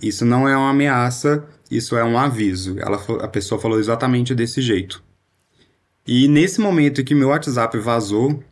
Isso 0.00 0.24
não 0.24 0.48
é 0.48 0.56
uma 0.56 0.70
ameaça, 0.70 1.44
isso 1.70 1.96
é 1.96 2.04
um 2.04 2.18
aviso. 2.18 2.78
Ela, 2.78 3.02
a 3.20 3.28
pessoa 3.28 3.60
falou 3.60 3.78
exatamente 3.78 4.34
desse 4.34 4.62
jeito. 4.62 5.02
E 6.06 6.26
nesse 6.28 6.60
momento 6.60 7.04
que 7.04 7.14
meu 7.14 7.28
WhatsApp 7.28 7.76
vazou, 7.78 8.42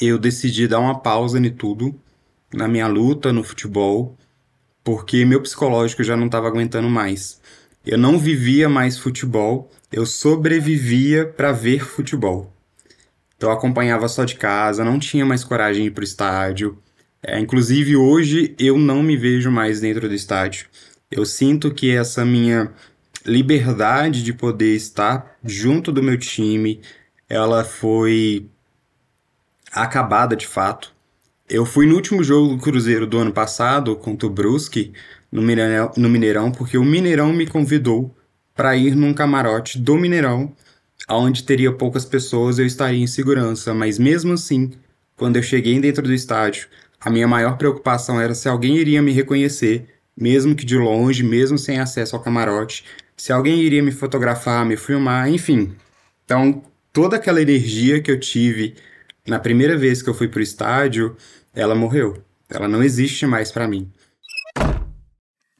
eu 0.00 0.18
decidi 0.18 0.66
dar 0.66 0.80
uma 0.80 0.98
pausa 0.98 1.38
em 1.38 1.50
tudo, 1.50 1.94
na 2.52 2.66
minha 2.66 2.86
luta 2.86 3.32
no 3.32 3.44
futebol, 3.44 4.16
porque 4.82 5.24
meu 5.24 5.40
psicológico 5.42 6.02
já 6.02 6.16
não 6.16 6.26
estava 6.26 6.48
aguentando 6.48 6.88
mais. 6.88 7.40
Eu 7.84 7.98
não 7.98 8.18
vivia 8.18 8.68
mais 8.68 8.98
futebol, 8.98 9.70
eu 9.92 10.04
sobrevivia 10.04 11.26
para 11.26 11.52
ver 11.52 11.84
futebol. 11.84 12.52
Então 13.36 13.50
eu 13.50 13.54
acompanhava 13.54 14.08
só 14.08 14.24
de 14.24 14.34
casa, 14.34 14.84
não 14.84 14.98
tinha 14.98 15.24
mais 15.24 15.44
coragem 15.44 15.82
de 15.82 15.88
ir 15.88 15.92
pro 15.92 16.02
estádio. 16.02 16.78
É, 17.22 17.38
inclusive 17.38 17.96
hoje 17.96 18.54
eu 18.58 18.78
não 18.78 19.02
me 19.02 19.16
vejo 19.16 19.50
mais 19.50 19.80
dentro 19.80 20.08
do 20.08 20.14
estádio. 20.14 20.66
Eu 21.10 21.24
sinto 21.24 21.72
que 21.72 21.90
essa 21.90 22.24
minha 22.24 22.72
liberdade 23.24 24.22
de 24.22 24.32
poder 24.32 24.74
estar 24.74 25.36
junto 25.44 25.90
do 25.92 26.02
meu 26.02 26.16
time, 26.16 26.80
ela 27.28 27.64
foi 27.64 28.46
acabada 29.72 30.36
de 30.36 30.46
fato. 30.46 30.92
Eu 31.48 31.64
fui 31.64 31.86
no 31.86 31.94
último 31.94 32.22
jogo 32.22 32.54
do 32.54 32.62
Cruzeiro 32.62 33.06
do 33.06 33.18
ano 33.18 33.32
passado, 33.32 33.96
contra 33.96 34.26
o 34.26 34.30
Brusque, 34.30 34.92
no 35.30 35.42
Mineirão, 35.42 35.92
no 35.96 36.08
Mineirão 36.08 36.50
porque 36.52 36.78
o 36.78 36.84
Mineirão 36.84 37.32
me 37.32 37.46
convidou 37.46 38.14
para 38.54 38.76
ir 38.76 38.94
num 38.94 39.14
camarote 39.14 39.78
do 39.78 39.96
Mineirão, 39.96 40.52
onde 41.08 41.44
teria 41.44 41.72
poucas 41.72 42.04
pessoas 42.04 42.58
eu 42.58 42.66
estaria 42.66 43.02
em 43.02 43.06
segurança, 43.06 43.72
mas 43.72 43.98
mesmo 43.98 44.32
assim, 44.32 44.72
quando 45.16 45.36
eu 45.36 45.42
cheguei 45.42 45.78
dentro 45.80 46.02
do 46.02 46.12
estádio, 46.12 46.68
a 47.00 47.10
minha 47.10 47.28
maior 47.28 47.56
preocupação 47.56 48.20
era 48.20 48.34
se 48.34 48.48
alguém 48.48 48.76
iria 48.76 49.00
me 49.00 49.12
reconhecer, 49.12 49.86
mesmo 50.16 50.54
que 50.54 50.64
de 50.64 50.76
longe, 50.76 51.22
mesmo 51.22 51.56
sem 51.56 51.78
acesso 51.78 52.16
ao 52.16 52.22
camarote, 52.22 52.84
se 53.16 53.32
alguém 53.32 53.60
iria 53.62 53.82
me 53.82 53.92
fotografar, 53.92 54.64
me 54.64 54.76
filmar, 54.76 55.28
enfim. 55.28 55.74
Então, 56.24 56.62
toda 56.92 57.16
aquela 57.16 57.40
energia 57.40 58.00
que 58.00 58.10
eu 58.10 58.18
tive 58.18 58.74
na 59.26 59.38
primeira 59.38 59.76
vez 59.76 60.02
que 60.02 60.08
eu 60.08 60.14
fui 60.14 60.28
pro 60.28 60.42
estádio, 60.42 61.16
ela 61.54 61.74
morreu. 61.74 62.22
Ela 62.48 62.66
não 62.66 62.82
existe 62.82 63.26
mais 63.26 63.52
para 63.52 63.68
mim. 63.68 63.90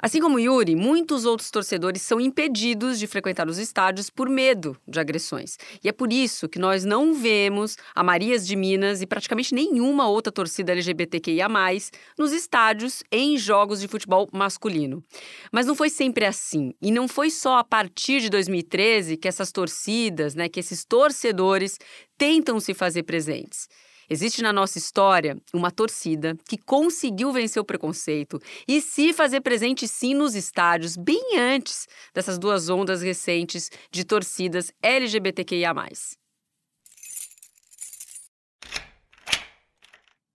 Assim 0.00 0.20
como 0.20 0.38
Yuri, 0.38 0.76
muitos 0.76 1.24
outros 1.24 1.50
torcedores 1.50 2.02
são 2.02 2.20
impedidos 2.20 3.00
de 3.00 3.06
frequentar 3.08 3.48
os 3.48 3.58
estádios 3.58 4.08
por 4.08 4.28
medo 4.28 4.76
de 4.86 5.00
agressões. 5.00 5.58
E 5.82 5.88
é 5.88 5.92
por 5.92 6.12
isso 6.12 6.48
que 6.48 6.58
nós 6.58 6.84
não 6.84 7.12
vemos 7.12 7.76
a 7.92 8.04
Marias 8.04 8.46
de 8.46 8.54
Minas 8.54 9.02
e 9.02 9.06
praticamente 9.06 9.52
nenhuma 9.52 10.08
outra 10.08 10.32
torcida 10.32 10.70
LGBTQIA 10.70 11.48
nos 12.16 12.32
estádios 12.32 13.02
em 13.10 13.36
jogos 13.36 13.80
de 13.80 13.88
futebol 13.88 14.28
masculino. 14.32 15.02
Mas 15.50 15.66
não 15.66 15.74
foi 15.74 15.90
sempre 15.90 16.24
assim. 16.24 16.72
E 16.80 16.92
não 16.92 17.08
foi 17.08 17.28
só 17.30 17.58
a 17.58 17.64
partir 17.64 18.20
de 18.20 18.30
2013 18.30 19.16
que 19.16 19.26
essas 19.26 19.50
torcidas, 19.50 20.34
né, 20.36 20.48
que 20.48 20.60
esses 20.60 20.84
torcedores 20.84 21.76
tentam 22.16 22.60
se 22.60 22.72
fazer 22.72 23.02
presentes. 23.02 23.68
Existe 24.10 24.40
na 24.42 24.52
nossa 24.52 24.78
história 24.78 25.36
uma 25.52 25.70
torcida 25.70 26.36
que 26.48 26.56
conseguiu 26.56 27.30
vencer 27.30 27.60
o 27.60 27.64
preconceito 27.64 28.40
e 28.66 28.80
se 28.80 29.12
fazer 29.12 29.42
presente 29.42 29.86
sim 29.86 30.14
nos 30.14 30.34
estádios, 30.34 30.96
bem 30.96 31.38
antes 31.38 31.86
dessas 32.14 32.38
duas 32.38 32.70
ondas 32.70 33.02
recentes 33.02 33.70
de 33.90 34.04
torcidas 34.04 34.72
LGBTQIA. 34.82 35.74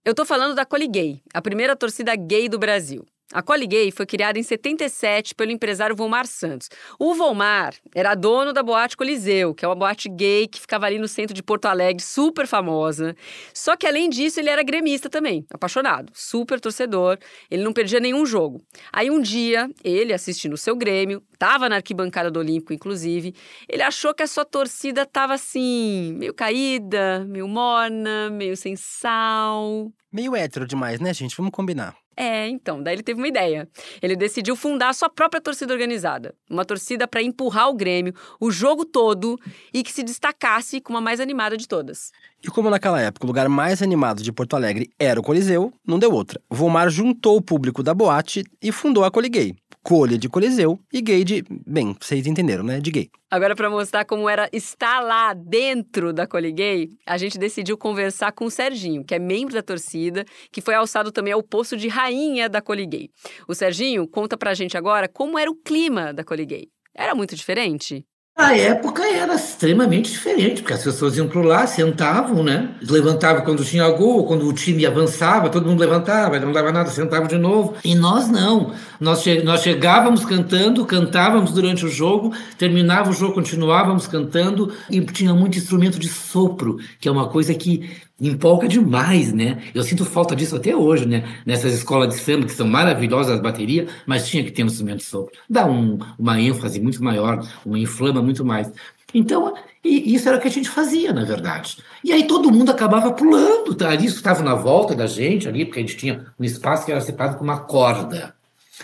Eu 0.04 0.14
tô 0.14 0.24
falando 0.24 0.54
da 0.54 0.64
Coliguei, 0.64 1.22
a 1.32 1.42
primeira 1.42 1.74
torcida 1.74 2.14
gay 2.14 2.48
do 2.48 2.58
Brasil. 2.58 3.04
A 3.34 3.42
Gay 3.66 3.90
foi 3.90 4.06
criada 4.06 4.38
em 4.38 4.44
77 4.44 5.34
pelo 5.34 5.50
empresário 5.50 5.96
Volmar 5.96 6.24
Santos. 6.24 6.68
O 7.00 7.14
Volmar 7.14 7.74
era 7.92 8.14
dono 8.14 8.52
da 8.52 8.62
Boate 8.62 8.96
Coliseu, 8.96 9.52
que 9.52 9.64
é 9.64 9.68
uma 9.68 9.74
boate 9.74 10.08
gay 10.08 10.46
que 10.46 10.60
ficava 10.60 10.86
ali 10.86 11.00
no 11.00 11.08
centro 11.08 11.34
de 11.34 11.42
Porto 11.42 11.66
Alegre, 11.66 12.00
super 12.00 12.46
famosa. 12.46 13.16
Só 13.52 13.76
que 13.76 13.88
além 13.88 14.08
disso, 14.08 14.38
ele 14.38 14.50
era 14.50 14.62
gremista 14.62 15.10
também, 15.10 15.44
apaixonado, 15.52 16.12
super 16.14 16.60
torcedor. 16.60 17.18
Ele 17.50 17.64
não 17.64 17.72
perdia 17.72 17.98
nenhum 17.98 18.24
jogo. 18.24 18.62
Aí 18.92 19.10
um 19.10 19.20
dia, 19.20 19.68
ele 19.82 20.12
assistindo 20.12 20.52
o 20.52 20.56
seu 20.56 20.76
Grêmio, 20.76 21.20
estava 21.32 21.68
na 21.68 21.74
arquibancada 21.74 22.30
do 22.30 22.38
Olímpico, 22.38 22.72
inclusive, 22.72 23.34
ele 23.68 23.82
achou 23.82 24.14
que 24.14 24.22
a 24.22 24.28
sua 24.28 24.44
torcida 24.44 25.02
estava 25.02 25.34
assim, 25.34 26.14
meio 26.16 26.32
caída, 26.32 27.24
meio 27.28 27.48
morna, 27.48 28.30
meio 28.30 28.56
sem 28.56 28.76
sal. 28.76 29.92
Meio 30.12 30.36
hétero 30.36 30.68
demais, 30.68 31.00
né, 31.00 31.12
gente? 31.12 31.36
Vamos 31.36 31.50
combinar. 31.50 32.03
É, 32.16 32.48
então, 32.48 32.82
daí 32.82 32.94
ele 32.94 33.02
teve 33.02 33.20
uma 33.20 33.28
ideia. 33.28 33.68
Ele 34.00 34.16
decidiu 34.16 34.56
fundar 34.56 34.90
a 34.90 34.92
sua 34.92 35.08
própria 35.08 35.40
torcida 35.40 35.72
organizada. 35.72 36.34
Uma 36.48 36.64
torcida 36.64 37.06
para 37.06 37.22
empurrar 37.22 37.68
o 37.68 37.74
Grêmio 37.74 38.14
o 38.40 38.50
jogo 38.50 38.84
todo 38.84 39.38
e 39.72 39.82
que 39.82 39.92
se 39.92 40.02
destacasse 40.02 40.80
como 40.80 40.98
a 40.98 41.00
mais 41.00 41.20
animada 41.20 41.56
de 41.56 41.66
todas. 41.66 42.12
E 42.42 42.48
como 42.48 42.70
naquela 42.70 43.00
época 43.00 43.24
o 43.24 43.28
lugar 43.28 43.48
mais 43.48 43.82
animado 43.82 44.22
de 44.22 44.32
Porto 44.32 44.54
Alegre 44.54 44.90
era 44.98 45.18
o 45.18 45.22
Coliseu, 45.22 45.72
não 45.86 45.98
deu 45.98 46.12
outra. 46.12 46.40
Volmar 46.50 46.90
juntou 46.90 47.36
o 47.36 47.42
público 47.42 47.82
da 47.82 47.94
boate 47.94 48.44
e 48.62 48.70
fundou 48.70 49.04
a 49.04 49.10
Coliguei 49.10 49.56
colha 49.84 50.16
de 50.16 50.30
coliseu 50.30 50.80
e 50.90 51.02
gay 51.02 51.22
de. 51.22 51.44
Bem, 51.66 51.94
vocês 52.00 52.26
entenderam, 52.26 52.64
né? 52.64 52.80
De 52.80 52.90
gay. 52.90 53.10
Agora, 53.34 53.56
para 53.56 53.68
mostrar 53.68 54.04
como 54.04 54.28
era 54.28 54.48
estar 54.52 55.00
lá 55.00 55.34
dentro 55.34 56.12
da 56.12 56.24
Coliguei, 56.24 56.90
a 57.04 57.18
gente 57.18 57.36
decidiu 57.36 57.76
conversar 57.76 58.30
com 58.30 58.44
o 58.44 58.50
Serginho, 58.50 59.04
que 59.04 59.12
é 59.12 59.18
membro 59.18 59.52
da 59.52 59.60
torcida, 59.60 60.24
que 60.52 60.60
foi 60.60 60.72
alçado 60.72 61.10
também 61.10 61.32
ao 61.32 61.42
posto 61.42 61.76
de 61.76 61.88
rainha 61.88 62.48
da 62.48 62.62
Coliguei. 62.62 63.10
O 63.48 63.52
Serginho 63.52 64.06
conta 64.06 64.36
pra 64.36 64.54
gente 64.54 64.76
agora 64.76 65.08
como 65.08 65.36
era 65.36 65.50
o 65.50 65.56
clima 65.56 66.14
da 66.14 66.22
Coliguei. 66.22 66.68
Era 66.94 67.12
muito 67.12 67.34
diferente? 67.34 68.06
A 68.36 68.52
época 68.56 69.04
era 69.06 69.36
extremamente 69.36 70.10
diferente, 70.10 70.60
porque 70.60 70.72
as 70.72 70.82
pessoas 70.82 71.16
iam 71.16 71.28
para 71.28 71.40
lá, 71.40 71.66
sentavam, 71.68 72.42
né? 72.42 72.74
Levantavam 72.82 73.44
quando 73.44 73.64
tinha 73.64 73.88
gol, 73.90 74.26
quando 74.26 74.48
o 74.48 74.52
time 74.52 74.84
avançava, 74.84 75.48
todo 75.48 75.68
mundo 75.68 75.78
levantava, 75.78 76.40
não 76.40 76.50
dava 76.50 76.72
nada, 76.72 76.90
sentava 76.90 77.28
de 77.28 77.38
novo. 77.38 77.74
E 77.84 77.94
nós 77.94 78.28
não. 78.28 78.72
Nós, 78.98 79.22
che 79.22 79.40
nós 79.44 79.62
chegávamos 79.62 80.24
cantando, 80.24 80.84
cantávamos 80.84 81.52
durante 81.52 81.86
o 81.86 81.88
jogo, 81.88 82.32
terminava 82.58 83.10
o 83.10 83.12
jogo, 83.12 83.34
continuávamos 83.34 84.08
cantando, 84.08 84.72
e 84.90 85.00
tinha 85.00 85.32
muito 85.32 85.56
instrumento 85.56 86.00
de 86.00 86.08
sopro, 86.08 86.78
que 86.98 87.08
é 87.08 87.12
uma 87.12 87.28
coisa 87.28 87.54
que 87.54 87.88
empolga 88.20 88.68
demais, 88.68 89.32
né? 89.32 89.62
Eu 89.74 89.82
sinto 89.82 90.04
falta 90.04 90.36
disso 90.36 90.56
até 90.56 90.74
hoje, 90.74 91.06
né? 91.06 91.24
Nessas 91.44 91.74
escolas 91.74 92.14
de 92.14 92.20
samba 92.20 92.46
que 92.46 92.52
são 92.52 92.66
maravilhosas 92.66 93.34
as 93.34 93.40
baterias, 93.40 93.90
mas 94.06 94.28
tinha 94.28 94.44
que 94.44 94.52
ter 94.52 94.62
um 94.62 94.66
instrumento 94.66 95.02
sopro. 95.02 95.32
Dá 95.48 95.66
um, 95.66 95.98
uma 96.18 96.40
ênfase 96.40 96.80
muito 96.80 97.02
maior, 97.02 97.44
uma 97.64 97.78
inflama 97.78 98.22
muito 98.22 98.44
mais. 98.44 98.70
Então, 99.12 99.54
isso 99.84 100.28
era 100.28 100.38
o 100.38 100.40
que 100.40 100.48
a 100.48 100.50
gente 100.50 100.68
fazia, 100.68 101.12
na 101.12 101.24
verdade. 101.24 101.78
E 102.02 102.12
aí 102.12 102.26
todo 102.26 102.50
mundo 102.50 102.70
acabava 102.70 103.12
pulando, 103.12 103.74
tá? 103.74 103.94
Isso 103.94 104.16
estava 104.16 104.42
na 104.42 104.54
volta 104.54 104.94
da 104.94 105.06
gente 105.06 105.48
ali, 105.48 105.64
porque 105.64 105.78
a 105.78 105.82
gente 105.82 105.96
tinha 105.96 106.26
um 106.38 106.44
espaço 106.44 106.84
que 106.84 106.90
era 106.92 107.00
separado 107.00 107.36
com 107.36 107.44
uma 107.44 107.60
corda, 107.60 108.34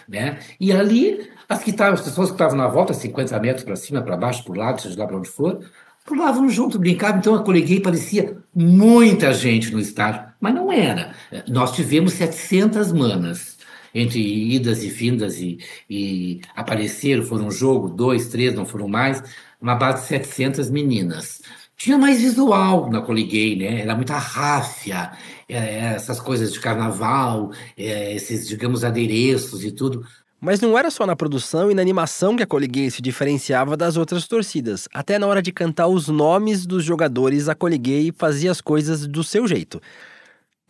né? 0.08 0.38
E 0.60 0.72
ali, 0.72 1.28
as, 1.48 1.64
que 1.64 1.72
tavam, 1.72 1.94
as 1.94 2.02
pessoas 2.02 2.28
que 2.28 2.34
estavam 2.34 2.56
na 2.56 2.68
volta, 2.68 2.94
50 2.94 3.38
metros 3.40 3.64
para 3.64 3.74
cima, 3.74 4.02
para 4.02 4.16
baixo, 4.16 4.44
para 4.44 4.52
o 4.52 4.56
lado, 4.56 4.80
seja 4.80 4.98
lá 4.98 5.06
para 5.06 5.16
onde 5.16 5.28
for, 5.28 5.64
pulavam 6.04 6.48
junto, 6.48 6.78
brincavam, 6.78 7.18
então 7.18 7.34
a 7.34 7.42
Coleguei 7.42 7.80
parecia 7.80 8.38
muita 8.54 9.32
gente 9.32 9.70
no 9.70 9.78
estádio, 9.78 10.32
mas 10.40 10.54
não 10.54 10.72
era. 10.72 11.14
Nós 11.48 11.72
tivemos 11.72 12.14
700 12.14 12.92
manas, 12.92 13.58
entre 13.94 14.20
idas 14.20 14.82
e 14.82 14.88
vindas, 14.88 15.38
e, 15.38 15.58
e 15.88 16.40
apareceram, 16.54 17.24
foram 17.24 17.46
um 17.46 17.50
jogo, 17.50 17.88
dois, 17.88 18.28
três, 18.28 18.54
não 18.54 18.64
foram 18.66 18.88
mais, 18.88 19.22
uma 19.60 19.74
base 19.74 20.02
de 20.02 20.08
700 20.08 20.70
meninas. 20.70 21.42
Tinha 21.76 21.96
mais 21.96 22.20
visual 22.20 22.90
na 22.90 23.00
Coliguei, 23.00 23.56
né? 23.56 23.80
Era 23.80 23.94
muita 23.94 24.18
ráfia, 24.18 25.12
é, 25.48 25.94
essas 25.94 26.20
coisas 26.20 26.52
de 26.52 26.60
carnaval, 26.60 27.52
é, 27.76 28.14
esses, 28.14 28.46
digamos, 28.46 28.84
adereços 28.84 29.64
e 29.64 29.72
tudo. 29.72 30.06
Mas 30.40 30.58
não 30.58 30.78
era 30.78 30.90
só 30.90 31.04
na 31.04 31.14
produção 31.14 31.70
e 31.70 31.74
na 31.74 31.82
animação 31.82 32.34
que 32.34 32.42
a 32.42 32.46
Coliguei 32.46 32.90
se 32.90 33.02
diferenciava 33.02 33.76
das 33.76 33.98
outras 33.98 34.26
torcidas. 34.26 34.88
Até 34.90 35.18
na 35.18 35.26
hora 35.26 35.42
de 35.42 35.52
cantar 35.52 35.86
os 35.86 36.08
nomes 36.08 36.64
dos 36.64 36.82
jogadores, 36.82 37.46
a 37.46 37.54
Coliguei 37.54 38.10
fazia 38.16 38.50
as 38.50 38.60
coisas 38.62 39.06
do 39.06 39.22
seu 39.22 39.46
jeito. 39.46 39.78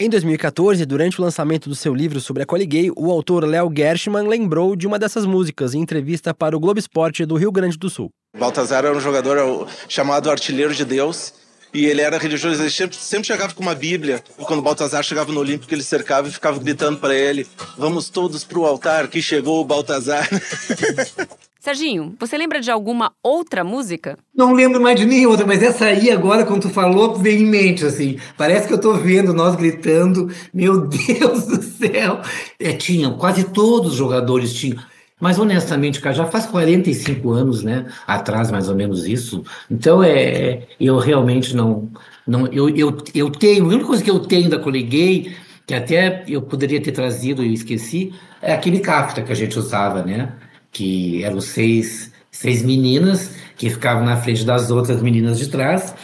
Em 0.02 0.10
2014, 0.10 0.84
durante 0.86 1.20
o 1.20 1.22
lançamento 1.22 1.68
do 1.68 1.76
seu 1.76 1.94
livro 1.94 2.20
sobre 2.20 2.42
a 2.42 2.46
Coliguei, 2.46 2.90
o 2.96 3.12
autor 3.12 3.44
Léo 3.44 3.70
Gershman 3.72 4.26
lembrou 4.26 4.74
de 4.74 4.88
uma 4.88 4.98
dessas 4.98 5.24
músicas 5.24 5.72
em 5.72 5.80
entrevista 5.80 6.34
para 6.34 6.56
o 6.56 6.60
Globo 6.60 6.80
Esporte 6.80 7.24
do 7.24 7.36
Rio 7.36 7.52
Grande 7.52 7.78
do 7.78 7.88
Sul. 7.88 8.10
Baltazar 8.36 8.84
era 8.84 8.96
um 8.96 9.00
jogador 9.00 9.68
chamado 9.88 10.30
Artilheiro 10.30 10.74
de 10.74 10.84
Deus, 10.84 11.34
e 11.72 11.86
ele 11.86 12.00
era 12.00 12.18
religioso, 12.18 12.62
ele 12.62 12.70
sempre, 12.70 12.96
sempre 12.96 13.26
chegava 13.26 13.54
com 13.54 13.62
uma 13.62 13.74
Bíblia. 13.74 14.22
E 14.38 14.44
quando 14.44 14.62
Baltazar 14.62 15.02
chegava 15.02 15.32
no 15.32 15.40
Olímpico, 15.40 15.72
ele 15.72 15.82
cercava 15.82 16.28
e 16.28 16.32
ficava 16.32 16.58
gritando 16.58 16.98
para 16.98 17.14
ele: 17.14 17.46
Vamos 17.76 18.08
todos 18.08 18.44
pro 18.44 18.64
altar, 18.64 19.08
que 19.08 19.22
chegou 19.22 19.60
o 19.60 19.64
Baltazar. 19.64 20.28
Serginho, 21.60 22.16
você 22.18 22.38
lembra 22.38 22.58
de 22.58 22.70
alguma 22.70 23.12
outra 23.22 23.62
música? 23.62 24.16
Não 24.34 24.54
lembro 24.54 24.80
mais 24.80 24.98
de 24.98 25.04
nenhuma 25.04 25.32
outra, 25.32 25.46
mas 25.46 25.62
essa 25.62 25.84
aí 25.84 26.10
agora, 26.10 26.46
quando 26.46 26.62
tu 26.62 26.70
falou, 26.70 27.16
veio 27.16 27.42
em 27.42 27.46
mente, 27.46 27.84
assim. 27.84 28.18
Parece 28.34 28.66
que 28.66 28.72
eu 28.72 28.80
tô 28.80 28.94
vendo 28.94 29.34
nós 29.34 29.56
gritando, 29.56 30.32
meu 30.54 30.80
Deus 30.88 31.46
do 31.46 31.62
céu. 31.62 32.22
É, 32.58 32.72
tinham, 32.72 33.18
quase 33.18 33.44
todos 33.44 33.92
os 33.92 33.98
jogadores 33.98 34.54
tinham. 34.54 34.82
Mas 35.20 35.38
honestamente, 35.38 36.00
cara, 36.00 36.14
já 36.14 36.26
faz 36.26 36.46
45 36.46 37.30
anos, 37.30 37.62
né? 37.62 37.86
Atrás, 38.06 38.50
mais 38.50 38.68
ou 38.68 38.74
menos 38.74 39.06
isso. 39.06 39.44
Então 39.70 40.02
é. 40.02 40.66
Eu 40.80 40.98
realmente 40.98 41.54
não. 41.54 41.90
não 42.26 42.46
eu, 42.46 42.70
eu, 42.70 42.96
eu 43.14 43.30
tenho. 43.30 43.64
A 43.64 43.68
única 43.68 43.84
coisa 43.84 44.02
que 44.02 44.10
eu 44.10 44.20
tenho 44.20 44.48
da 44.48 44.58
Coliguei, 44.58 45.36
que 45.66 45.74
até 45.74 46.24
eu 46.26 46.40
poderia 46.40 46.80
ter 46.80 46.92
trazido 46.92 47.44
e 47.44 47.52
esqueci, 47.52 48.14
é 48.40 48.54
aquele 48.54 48.80
cafta 48.80 49.20
que 49.22 49.30
a 49.30 49.36
gente 49.36 49.58
usava, 49.58 50.02
né? 50.02 50.32
Que 50.72 51.22
eram 51.22 51.40
seis, 51.40 52.10
seis 52.30 52.62
meninas 52.62 53.32
que 53.56 53.68
ficavam 53.68 54.04
na 54.04 54.16
frente 54.16 54.44
das 54.44 54.70
outras 54.70 55.02
meninas 55.02 55.38
de 55.38 55.48
trás 55.48 55.94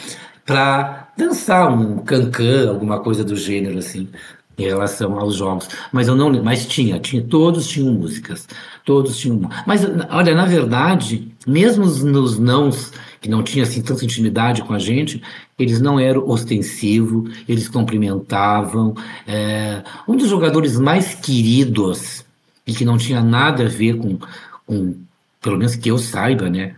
para 0.45 1.09
dançar 1.17 1.73
um 1.73 1.97
cancã, 1.97 2.69
alguma 2.69 2.99
coisa 2.99 3.23
do 3.23 3.35
gênero 3.35 3.79
assim 3.79 4.07
em 4.57 4.63
relação 4.63 5.19
aos 5.19 5.35
jogos. 5.35 5.69
Mas 5.91 6.07
eu 6.07 6.15
não 6.15 6.31
mas 6.43 6.65
tinha, 6.65 6.99
tinha, 6.99 7.21
todos 7.21 7.67
tinham 7.67 7.93
músicas, 7.93 8.47
todos 8.83 9.17
tinham. 9.17 9.49
Mas 9.65 9.81
olha, 10.09 10.33
na 10.33 10.45
verdade, 10.45 11.31
mesmo 11.45 11.85
nos 11.85 12.39
nãos 12.39 12.91
que 13.21 13.29
não 13.29 13.43
tinha 13.43 13.63
assim 13.63 13.81
tanta 13.81 14.03
intimidade 14.03 14.63
com 14.63 14.73
a 14.73 14.79
gente, 14.79 15.21
eles 15.57 15.79
não 15.79 15.99
eram 15.99 16.27
ostensivos, 16.27 17.35
eles 17.47 17.67
cumprimentavam. 17.67 18.95
É, 19.27 19.83
um 20.07 20.15
dos 20.15 20.29
jogadores 20.29 20.79
mais 20.79 21.13
queridos 21.15 22.25
e 22.65 22.73
que 22.73 22.83
não 22.83 22.97
tinha 22.97 23.21
nada 23.21 23.65
a 23.65 23.69
ver 23.69 23.97
com, 23.97 24.19
com 24.65 24.95
pelo 25.41 25.57
menos 25.57 25.75
que 25.75 25.89
eu 25.89 25.97
saiba, 25.97 26.49
né, 26.49 26.75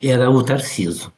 era 0.00 0.30
o 0.30 0.42
Tarciso. 0.42 1.12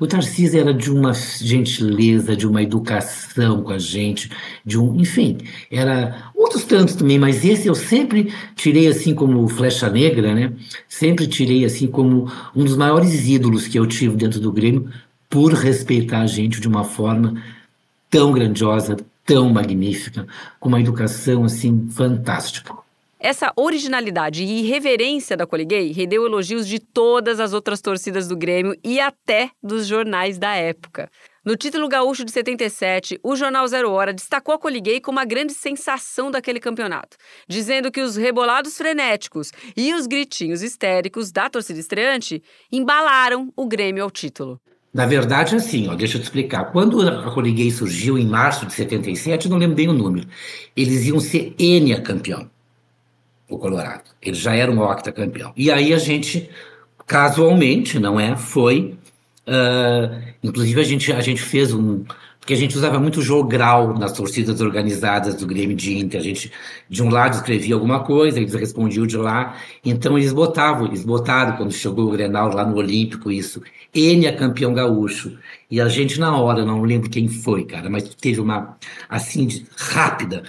O 0.00 0.06
Tarcísio 0.06 0.58
era 0.58 0.72
de 0.72 0.90
uma 0.90 1.12
gentileza, 1.12 2.34
de 2.34 2.46
uma 2.46 2.62
educação 2.62 3.62
com 3.62 3.70
a 3.70 3.78
gente, 3.78 4.30
de 4.64 4.78
um, 4.78 4.98
enfim, 4.98 5.36
era 5.70 6.32
outros 6.34 6.64
tantos 6.64 6.94
também, 6.94 7.18
mas 7.18 7.44
esse 7.44 7.68
eu 7.68 7.74
sempre 7.74 8.32
tirei 8.56 8.88
assim 8.88 9.14
como 9.14 9.46
flecha 9.46 9.90
negra, 9.90 10.34
né? 10.34 10.54
Sempre 10.88 11.26
tirei 11.26 11.66
assim 11.66 11.86
como 11.86 12.32
um 12.56 12.64
dos 12.64 12.78
maiores 12.78 13.28
ídolos 13.28 13.68
que 13.68 13.78
eu 13.78 13.86
tive 13.86 14.16
dentro 14.16 14.40
do 14.40 14.50
Grêmio 14.50 14.90
por 15.28 15.52
respeitar 15.52 16.22
a 16.22 16.26
gente 16.26 16.62
de 16.62 16.66
uma 16.66 16.82
forma 16.82 17.34
tão 18.08 18.32
grandiosa, 18.32 18.96
tão 19.26 19.50
magnífica, 19.50 20.26
com 20.58 20.70
uma 20.70 20.80
educação 20.80 21.44
assim 21.44 21.88
fantástica. 21.90 22.72
Essa 23.22 23.52
originalidade 23.54 24.42
e 24.42 24.60
irreverência 24.60 25.36
da 25.36 25.46
Coliguei 25.46 25.92
rendeu 25.92 26.24
elogios 26.24 26.66
de 26.66 26.78
todas 26.78 27.38
as 27.38 27.52
outras 27.52 27.82
torcidas 27.82 28.26
do 28.26 28.34
Grêmio 28.34 28.74
e 28.82 28.98
até 28.98 29.50
dos 29.62 29.86
jornais 29.86 30.38
da 30.38 30.54
época. 30.54 31.10
No 31.44 31.54
título 31.54 31.86
gaúcho 31.86 32.24
de 32.24 32.32
77, 32.32 33.20
o 33.22 33.36
jornal 33.36 33.68
Zero 33.68 33.90
Hora 33.90 34.14
destacou 34.14 34.54
a 34.54 34.58
Coliguei 34.58 35.02
como 35.02 35.20
a 35.20 35.26
grande 35.26 35.52
sensação 35.52 36.30
daquele 36.30 36.58
campeonato, 36.58 37.18
dizendo 37.46 37.92
que 37.92 38.00
os 38.00 38.16
rebolados 38.16 38.78
frenéticos 38.78 39.52
e 39.76 39.92
os 39.92 40.06
gritinhos 40.06 40.62
histéricos 40.62 41.30
da 41.30 41.50
torcida 41.50 41.78
estreante 41.78 42.42
embalaram 42.72 43.52
o 43.54 43.66
Grêmio 43.68 44.02
ao 44.02 44.10
título. 44.10 44.58
Na 44.94 45.04
verdade, 45.04 45.54
assim, 45.56 45.88
ó, 45.88 45.94
deixa 45.94 46.16
eu 46.16 46.22
te 46.22 46.24
explicar. 46.24 46.72
Quando 46.72 47.06
a 47.06 47.30
Coliguei 47.34 47.70
surgiu 47.70 48.16
em 48.16 48.26
março 48.26 48.64
de 48.64 48.72
77, 48.72 49.46
não 49.46 49.58
lembro 49.58 49.76
bem 49.76 49.88
o 49.88 49.92
número, 49.92 50.26
eles 50.74 51.04
iam 51.04 51.20
ser 51.20 51.54
Enia 51.58 52.00
campeão 52.00 52.50
o 53.50 53.58
Colorado. 53.58 54.04
Ele 54.22 54.36
já 54.36 54.54
era 54.54 54.70
um 54.70 54.80
octacampeão. 54.80 55.52
E 55.56 55.70
aí 55.70 55.92
a 55.92 55.98
gente, 55.98 56.48
casualmente, 57.06 57.98
não 57.98 58.18
é? 58.18 58.36
Foi. 58.36 58.96
Uh, 59.46 60.22
inclusive 60.42 60.80
a 60.80 60.84
gente, 60.84 61.12
a 61.12 61.20
gente 61.20 61.42
fez 61.42 61.74
um. 61.74 62.04
Porque 62.38 62.54
a 62.54 62.56
gente 62.56 62.74
usava 62.76 62.98
muito 62.98 63.20
jogral 63.20 63.98
nas 63.98 64.12
torcidas 64.12 64.62
organizadas 64.62 65.34
do 65.34 65.46
Grêmio 65.46 65.76
de 65.76 65.98
Inter. 65.98 66.20
A 66.20 66.22
gente, 66.22 66.50
de 66.88 67.02
um 67.02 67.10
lado, 67.10 67.34
escrevia 67.34 67.74
alguma 67.74 68.00
coisa, 68.02 68.40
eles 68.40 68.54
respondiam 68.54 69.06
de 69.06 69.16
lá. 69.16 69.56
Então 69.84 70.16
eles 70.16 70.32
botavam, 70.32 70.86
eles 70.86 71.04
botaram, 71.04 71.56
quando 71.56 71.72
chegou 71.72 72.06
o 72.06 72.10
Grenal 72.10 72.54
lá 72.54 72.64
no 72.64 72.76
Olímpico, 72.76 73.30
isso. 73.30 73.60
Ele 73.92 74.26
é 74.26 74.32
campeão 74.32 74.72
gaúcho. 74.72 75.36
E 75.70 75.80
a 75.80 75.88
gente, 75.88 76.18
na 76.18 76.34
hora, 76.36 76.64
não 76.64 76.82
lembro 76.82 77.10
quem 77.10 77.28
foi, 77.28 77.64
cara, 77.64 77.90
mas 77.90 78.08
teve 78.14 78.40
uma, 78.40 78.76
assim, 79.08 79.64
rápida. 79.76 80.42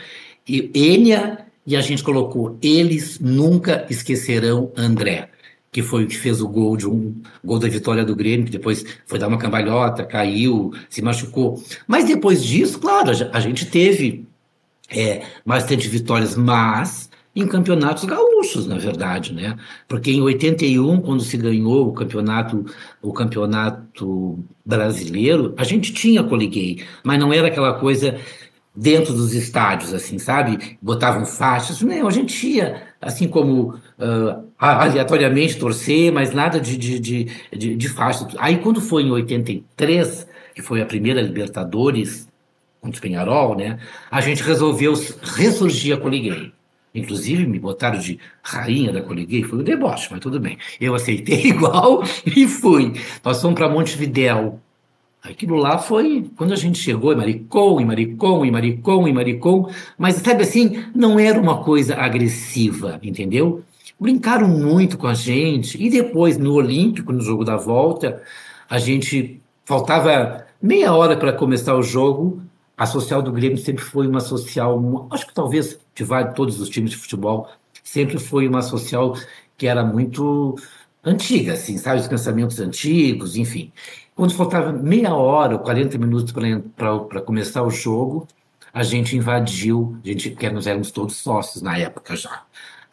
E 0.48 0.72
Enia 0.74 1.51
e 1.72 1.76
a 1.78 1.82
gente 1.82 2.04
colocou: 2.04 2.58
eles 2.62 3.18
nunca 3.20 3.86
esquecerão 3.90 4.72
André, 4.76 5.30
que 5.72 5.82
foi 5.82 6.04
o 6.04 6.08
que 6.08 6.18
fez 6.18 6.42
o 6.42 6.48
gol 6.48 6.76
de 6.76 6.86
um 6.86 7.16
gol 7.42 7.60
da 7.60 7.70
vitória 7.70 8.04
do 8.04 8.14
Grêmio, 8.14 8.46
que 8.46 8.52
depois 8.52 8.86
foi 9.06 9.18
dar 9.18 9.30
uma 9.30 9.38
cambalhota, 9.38 10.04
caiu, 10.04 10.74
se 10.90 11.02
machucou. 11.02 11.64
Mas 11.88 12.06
depois 12.06 12.44
disso, 12.44 12.78
claro, 12.78 13.12
a 13.32 13.40
gente 13.40 13.66
teve 13.66 14.28
é, 14.90 15.24
bastante 15.46 15.88
vitórias, 15.88 16.36
mas 16.36 17.10
em 17.34 17.48
campeonatos 17.48 18.04
gaúchos, 18.04 18.68
na 18.68 18.78
verdade, 18.78 19.34
né? 19.34 19.58
Porque 19.88 20.12
em 20.12 20.20
81, 20.20 21.00
quando 21.00 21.24
se 21.24 21.38
ganhou 21.38 21.88
o 21.88 21.94
campeonato, 21.94 22.66
o 23.02 23.14
campeonato 23.14 24.44
brasileiro, 24.66 25.54
a 25.56 25.64
gente 25.64 25.94
tinha 25.94 26.22
coliguei, 26.22 26.84
mas 27.02 27.18
não 27.18 27.32
era 27.32 27.48
aquela 27.48 27.76
coisa 27.76 28.20
dentro 28.76 29.14
dos 29.14 29.34
estádios, 29.34 29.94
assim, 29.94 30.18
sabe? 30.18 30.78
Botavam 30.82 31.26
faixas. 31.26 31.82
Não, 31.82 32.08
a 32.08 32.12
gente 32.12 32.48
ia, 32.48 32.84
assim 33.02 33.28
como 33.28 33.76
uh, 33.76 34.48
aleatoriamente 34.58 35.58
torcer, 35.58 36.12
mas 36.12 36.34
nada 36.34 36.60
de, 36.60 36.78
de, 36.78 37.00
de, 37.00 37.28
de, 37.52 37.76
de 37.76 37.90
faixa. 37.90 38.28
Aí 38.38 38.58
quando 38.58 38.80
foi 38.82 39.04
em 39.04 39.12
83, 39.12 40.28
que 40.56 40.62
foi 40.62 40.82
a 40.82 40.86
primeira 40.86 41.22
Libertadores 41.22 42.28
contra 42.80 42.98
o 42.98 43.02
Penharol, 43.02 43.56
né? 43.56 43.80
A 44.10 44.22
gente 44.22 44.42
resolveu 44.42 44.94
ressurgir 45.22 45.96
a 45.96 46.00
Coliguei. 46.00 46.52
Inclusive 46.94 47.48
me 47.48 47.58
botaram 47.58 48.00
de 48.00 48.20
rainha 48.44 48.92
da 48.92 49.02
Coliguei, 49.02 49.44
foi 49.44 49.60
um 49.60 49.64
deboche, 49.64 50.10
mas 50.12 50.20
tudo 50.20 50.40
bem. 50.40 50.58
Eu 50.80 50.94
aceitei 50.94 51.46
igual 51.48 52.04
e 52.26 52.48
fui. 52.48 52.94
Nós 53.24 53.42
fomos 53.42 53.56
para 53.56 53.70
Montevidéu, 53.70 54.60
Aquilo 55.24 55.56
lá 55.56 55.78
foi 55.78 56.30
quando 56.36 56.52
a 56.54 56.56
gente 56.56 56.80
chegou, 56.80 57.14
em 57.14 57.16
Maricom, 57.16 57.80
em 57.80 57.86
Maricom, 57.86 58.44
em 58.44 58.52
Maricom, 58.52 59.08
em 59.08 59.14
Maricom, 59.14 59.70
mas 59.98 60.16
sabe 60.16 60.42
assim, 60.44 60.84
não 60.96 61.20
era 61.20 61.40
uma 61.40 61.64
coisa 61.64 61.96
agressiva, 61.96 63.00
entendeu? 63.04 63.64
Brincaram 64.00 64.48
muito 64.48 64.98
com 64.98 65.06
a 65.08 65.14
gente, 65.14 65.78
e 65.82 65.90
depois 65.92 66.38
no 66.40 66.54
Olímpico, 66.54 67.14
no 67.14 67.22
jogo 67.22 67.46
da 67.46 67.56
volta, 67.56 68.22
a 68.68 68.80
gente 68.80 69.40
faltava 69.64 70.44
meia 70.60 70.92
hora 70.94 71.16
para 71.16 71.32
começar 71.34 71.76
o 71.76 71.84
jogo, 71.84 72.42
A 72.82 72.88
social 72.88 73.22
do 73.22 73.32
Grêmio 73.32 73.60
sempre 73.60 73.84
foi 73.84 74.08
uma 74.08 74.20
social, 74.20 75.08
acho 75.12 75.28
que 75.28 75.34
talvez 75.36 75.78
de 75.94 76.36
todos 76.36 76.60
os 76.60 76.68
times 76.68 76.90
de 76.90 76.98
futebol, 76.98 77.48
sempre 77.84 78.18
foi 78.18 78.48
uma 78.48 78.64
social 78.64 79.16
que 79.56 79.68
era 79.68 79.84
muito 79.84 80.56
antiga, 81.04 81.54
assim, 81.54 81.78
sabe? 81.78 82.02
Os 82.02 82.08
pensamentos 82.08 82.60
antigos, 82.60 83.36
enfim. 83.36 83.72
Quando 84.16 84.34
faltava 84.34 84.72
meia 84.72 85.14
hora 85.16 85.56
ou 85.56 85.60
40 85.60 85.98
minutos 85.98 86.34
para 86.76 87.22
começar 87.22 87.64
o 87.64 87.70
jogo, 87.70 88.28
a 88.74 88.84
gente 88.84 89.16
invadiu, 89.16 89.98
a 90.04 90.08
gente, 90.08 90.30
porque 90.32 90.50
nós 90.50 90.68
éramos 90.68 90.92
todos 90.92 91.16
sócios 91.16 91.62
na 91.62 91.78
época 91.78 92.16
já. 92.16 92.44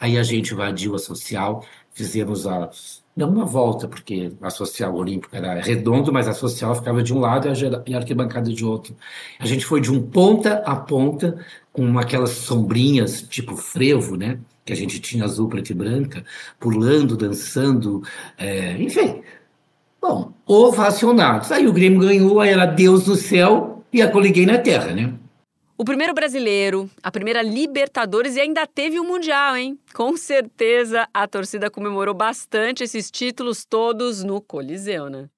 Aí 0.01 0.17
a 0.17 0.23
gente 0.23 0.53
invadiu 0.55 0.95
a 0.95 0.99
social, 0.99 1.65
fizemos 1.93 2.47
a 2.47 2.71
não 3.19 3.31
uma 3.31 3.45
volta, 3.45 3.89
porque 3.89 4.33
a 4.41 4.49
social 4.49 4.95
olímpica 4.95 5.37
era 5.37 5.61
redondo, 5.61 6.13
mas 6.13 6.29
a 6.29 6.35
social 6.35 6.73
ficava 6.77 7.03
de 7.03 7.13
um 7.13 7.19
lado 7.19 7.49
e 7.85 7.95
a 7.95 7.99
arquibancada 7.99 8.53
de 8.53 8.65
outro. 8.65 8.97
A 9.41 9.47
gente 9.47 9.67
foi 9.67 9.81
de 9.81 9.91
um 9.91 10.01
ponta 10.01 10.63
a 10.65 10.77
ponta, 10.77 11.45
com 11.73 11.99
aquelas 11.99 12.31
sombrinhas 12.31 13.23
tipo 13.23 13.57
frevo, 13.57 14.17
né? 14.17 14.39
Que 14.69 14.75
a 14.75 14.77
gente 14.77 15.01
tinha 15.01 15.25
azul, 15.25 15.49
preto 15.49 15.71
e 15.71 15.75
branca, 15.75 16.23
pulando, 16.61 17.17
dançando, 17.17 18.03
é, 18.37 18.73
enfim. 18.73 19.23
Bom, 19.99 20.35
ovacionados. 20.47 21.51
Aí 21.51 21.67
o 21.67 21.73
Grêmio 21.73 22.01
ganhou, 22.01 22.39
aí 22.39 22.51
era 22.51 22.67
Deus 22.67 23.07
no 23.07 23.15
céu 23.15 23.83
e 23.91 24.03
a 24.03 24.11
coliguei 24.11 24.45
na 24.45 24.59
terra, 24.59 24.93
né? 24.93 25.15
O 25.79 25.87
primeiro 25.87 26.13
brasileiro, 26.13 26.91
a 27.03 27.11
primeira 27.11 27.41
Libertadores 27.41 28.37
e 28.37 28.41
ainda 28.41 28.67
teve 28.67 29.01
o 29.01 29.05
Mundial, 29.05 29.57
hein? 29.57 29.79
Com 29.95 30.19
certeza 30.19 31.09
a 31.15 31.27
torcida 31.27 31.71
comemorou 31.71 32.13
bastante 32.13 32.85
esses 32.85 33.11
títulos 33.11 33.65
todos 33.65 34.23
no 34.23 34.39
Coliseu, 34.39 35.09
né? 35.09 35.31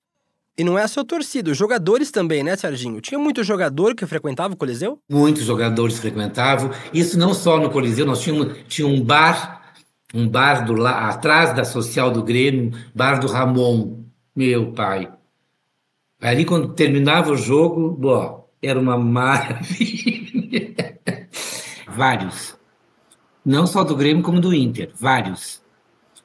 E 0.60 0.64
não 0.64 0.78
é 0.78 0.86
só 0.86 1.02
torcida, 1.02 1.50
os 1.50 1.56
jogadores 1.56 2.10
também, 2.10 2.42
né, 2.42 2.54
Serginho? 2.54 3.00
Tinha 3.00 3.18
muito 3.18 3.42
jogador 3.42 3.94
que 3.94 4.04
frequentava 4.04 4.52
o 4.52 4.56
Coliseu? 4.58 4.98
Muitos 5.08 5.44
jogadores 5.44 5.98
frequentavam. 5.98 6.70
Isso 6.92 7.18
não 7.18 7.32
só 7.32 7.58
no 7.58 7.70
Coliseu, 7.70 8.04
nós 8.04 8.20
tínhamos 8.20 8.58
tinha 8.68 8.86
um 8.86 9.02
bar, 9.02 9.72
um 10.12 10.28
bar 10.28 10.66
do 10.66 10.74
lá 10.74 11.08
atrás 11.08 11.54
da 11.54 11.64
social 11.64 12.10
do 12.10 12.22
Grêmio, 12.22 12.72
bar 12.94 13.18
do 13.20 13.26
Ramon, 13.26 14.04
meu 14.36 14.72
pai. 14.72 15.10
Ali 16.20 16.44
quando 16.44 16.74
terminava 16.74 17.30
o 17.30 17.38
jogo, 17.38 17.92
bom, 17.92 18.46
era 18.62 18.78
uma 18.78 18.98
maravilha. 18.98 20.74
vários. 21.88 22.54
Não 23.42 23.66
só 23.66 23.82
do 23.82 23.96
Grêmio, 23.96 24.22
como 24.22 24.38
do 24.38 24.52
Inter. 24.52 24.90
Vários. 24.94 25.62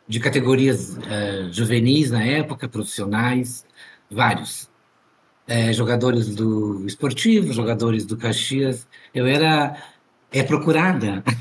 De 0.05 0.19
categorias 0.19 0.97
uh, 0.97 1.53
juvenis 1.53 2.11
na 2.11 2.21
época, 2.21 2.67
profissionais. 2.67 3.65
Vários. 4.09 4.69
É, 5.47 5.71
jogadores 5.73 6.35
do 6.35 6.85
esportivo, 6.85 7.53
jogadores 7.53 8.05
do 8.05 8.17
Caxias. 8.17 8.87
Eu 9.13 9.27
era 9.27 9.77
é 10.31 10.43
procurada. 10.43 11.23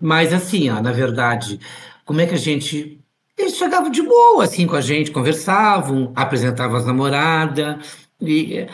Mas 0.00 0.32
assim, 0.32 0.70
ó, 0.70 0.80
na 0.80 0.92
verdade, 0.92 1.60
como 2.04 2.20
é 2.20 2.26
que 2.26 2.34
a 2.34 2.38
gente 2.38 3.00
eles 3.36 3.56
chegavam 3.56 3.90
de 3.90 4.02
boa, 4.02 4.44
assim, 4.44 4.66
com 4.66 4.76
a 4.76 4.80
gente, 4.80 5.10
conversavam, 5.10 6.12
apresentavam 6.14 6.76
as 6.76 6.86
namoradas. 6.86 8.06
E 8.20 8.66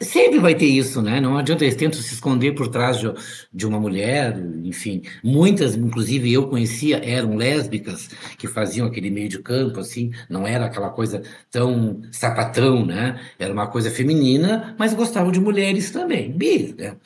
sempre 0.00 0.38
vai 0.38 0.54
ter 0.54 0.66
isso, 0.66 1.00
né? 1.00 1.20
Não 1.20 1.36
adianta, 1.38 1.64
eles 1.64 1.76
tentam 1.76 2.00
se 2.00 2.14
esconder 2.14 2.52
por 2.52 2.68
trás 2.68 2.98
de, 2.98 3.12
de 3.52 3.66
uma 3.66 3.80
mulher, 3.80 4.38
enfim. 4.62 5.02
Muitas, 5.24 5.74
inclusive 5.74 6.32
eu 6.32 6.48
conhecia, 6.48 6.98
eram 6.98 7.36
lésbicas 7.36 8.08
que 8.38 8.46
faziam 8.46 8.86
aquele 8.86 9.10
meio 9.10 9.28
de 9.28 9.38
campo, 9.38 9.80
assim. 9.80 10.12
Não 10.28 10.46
era 10.46 10.66
aquela 10.66 10.90
coisa 10.90 11.22
tão 11.50 12.02
sapatão, 12.12 12.84
né? 12.84 13.20
Era 13.38 13.52
uma 13.52 13.66
coisa 13.66 13.90
feminina, 13.90 14.74
mas 14.78 14.94
gostavam 14.94 15.32
de 15.32 15.40
mulheres 15.40 15.90
também. 15.90 16.30
Bi, 16.30 16.74
né? 16.76 16.96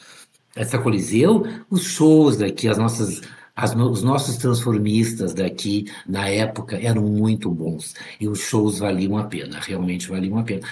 Essa 0.57 0.79
Coliseu, 0.79 1.47
os 1.71 1.85
shows 1.85 2.37
daqui, 2.37 2.69
as 2.69 2.77
nossas 2.79 3.21
as, 3.55 3.75
os 3.75 4.03
nossos 4.03 4.37
transformistas 4.39 5.35
daqui, 5.35 5.85
na 6.09 6.29
época, 6.29 6.79
eram 6.81 7.03
muito 7.03 7.51
bons. 7.51 7.95
E 8.19 8.27
os 8.27 8.41
shows 8.41 8.79
valiam 8.79 9.19
a 9.19 9.25
pena, 9.25 9.61
realmente 9.61 10.09
valiam 10.09 10.39
a 10.39 10.43
pena. 10.43 10.67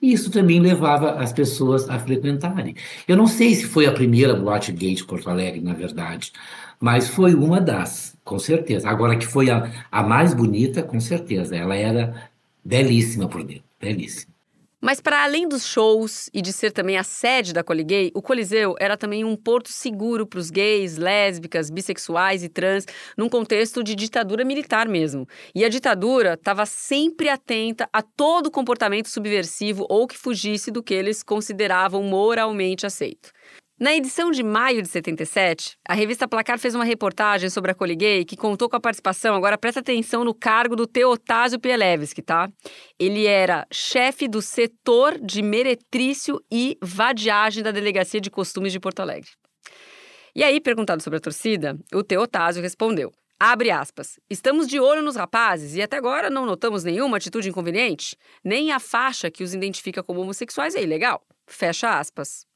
Isso 0.00 0.30
também 0.30 0.60
levava 0.60 1.12
as 1.12 1.32
pessoas 1.32 1.88
a 1.88 1.98
frequentarem. 1.98 2.74
Eu 3.06 3.16
não 3.16 3.26
sei 3.26 3.54
se 3.54 3.66
foi 3.66 3.86
a 3.86 3.92
primeira 3.92 4.34
boate 4.34 4.72
gay 4.72 4.94
de 4.94 5.04
Porto 5.04 5.28
Alegre, 5.28 5.60
na 5.60 5.74
verdade, 5.74 6.32
mas 6.80 7.08
foi 7.08 7.34
uma 7.34 7.60
das, 7.60 8.16
com 8.24 8.38
certeza. 8.38 8.88
Agora 8.88 9.16
que 9.16 9.26
foi 9.26 9.50
a, 9.50 9.86
a 9.90 10.02
mais 10.02 10.32
bonita, 10.34 10.82
com 10.82 11.00
certeza. 11.00 11.56
Ela 11.56 11.74
era 11.76 12.30
belíssima 12.64 13.28
por 13.28 13.42
dentro, 13.44 13.64
belíssima. 13.80 14.27
Mas 14.80 15.00
para 15.00 15.24
além 15.24 15.48
dos 15.48 15.66
shows 15.66 16.30
e 16.32 16.40
de 16.40 16.52
ser 16.52 16.70
também 16.70 16.96
a 16.96 17.02
sede 17.02 17.52
da 17.52 17.64
Coliguei, 17.64 18.12
o 18.14 18.22
Coliseu 18.22 18.76
era 18.78 18.96
também 18.96 19.24
um 19.24 19.34
porto 19.34 19.70
seguro 19.72 20.24
para 20.24 20.38
os 20.38 20.50
gays, 20.50 20.96
lésbicas, 20.96 21.68
bissexuais 21.68 22.44
e 22.44 22.48
trans, 22.48 22.86
num 23.16 23.28
contexto 23.28 23.82
de 23.82 23.96
ditadura 23.96 24.44
militar 24.44 24.88
mesmo. 24.88 25.26
E 25.52 25.64
a 25.64 25.68
ditadura 25.68 26.34
estava 26.34 26.64
sempre 26.64 27.28
atenta 27.28 27.88
a 27.92 28.02
todo 28.02 28.52
comportamento 28.52 29.08
subversivo 29.08 29.84
ou 29.88 30.06
que 30.06 30.16
fugisse 30.16 30.70
do 30.70 30.82
que 30.82 30.94
eles 30.94 31.24
consideravam 31.24 32.04
moralmente 32.04 32.86
aceito. 32.86 33.32
Na 33.80 33.94
edição 33.94 34.32
de 34.32 34.42
maio 34.42 34.82
de 34.82 34.88
77, 34.88 35.78
a 35.88 35.94
revista 35.94 36.26
Placar 36.26 36.58
fez 36.58 36.74
uma 36.74 36.82
reportagem 36.82 37.48
sobre 37.48 37.70
a 37.70 37.74
Coliguei 37.74 38.24
que 38.24 38.36
contou 38.36 38.68
com 38.68 38.74
a 38.74 38.80
participação, 38.80 39.36
agora 39.36 39.56
presta 39.56 39.78
atenção 39.78 40.24
no 40.24 40.34
cargo 40.34 40.74
do 40.74 40.84
Teotásio 40.84 41.60
Pielewski, 41.60 42.20
tá? 42.20 42.50
Ele 42.98 43.24
era 43.24 43.64
chefe 43.72 44.26
do 44.26 44.42
setor 44.42 45.16
de 45.20 45.42
meretrício 45.42 46.42
e 46.50 46.76
vadiagem 46.82 47.62
da 47.62 47.70
Delegacia 47.70 48.20
de 48.20 48.28
Costumes 48.32 48.72
de 48.72 48.80
Porto 48.80 48.98
Alegre. 48.98 49.30
E 50.34 50.42
aí, 50.42 50.60
perguntado 50.60 51.00
sobre 51.00 51.18
a 51.18 51.20
torcida, 51.20 51.78
o 51.94 52.02
Teotásio 52.02 52.60
respondeu: 52.60 53.12
Abre 53.38 53.70
aspas. 53.70 54.18
Estamos 54.28 54.66
de 54.66 54.80
olho 54.80 55.02
nos 55.02 55.14
rapazes 55.14 55.76
e 55.76 55.82
até 55.82 55.98
agora 55.98 56.28
não 56.28 56.44
notamos 56.44 56.82
nenhuma 56.82 57.18
atitude 57.18 57.48
inconveniente. 57.48 58.16
Nem 58.42 58.72
a 58.72 58.80
faixa 58.80 59.30
que 59.30 59.44
os 59.44 59.54
identifica 59.54 60.02
como 60.02 60.20
homossexuais 60.20 60.74
é 60.74 60.82
ilegal. 60.82 61.22
Fecha 61.46 61.96
aspas. 61.96 62.47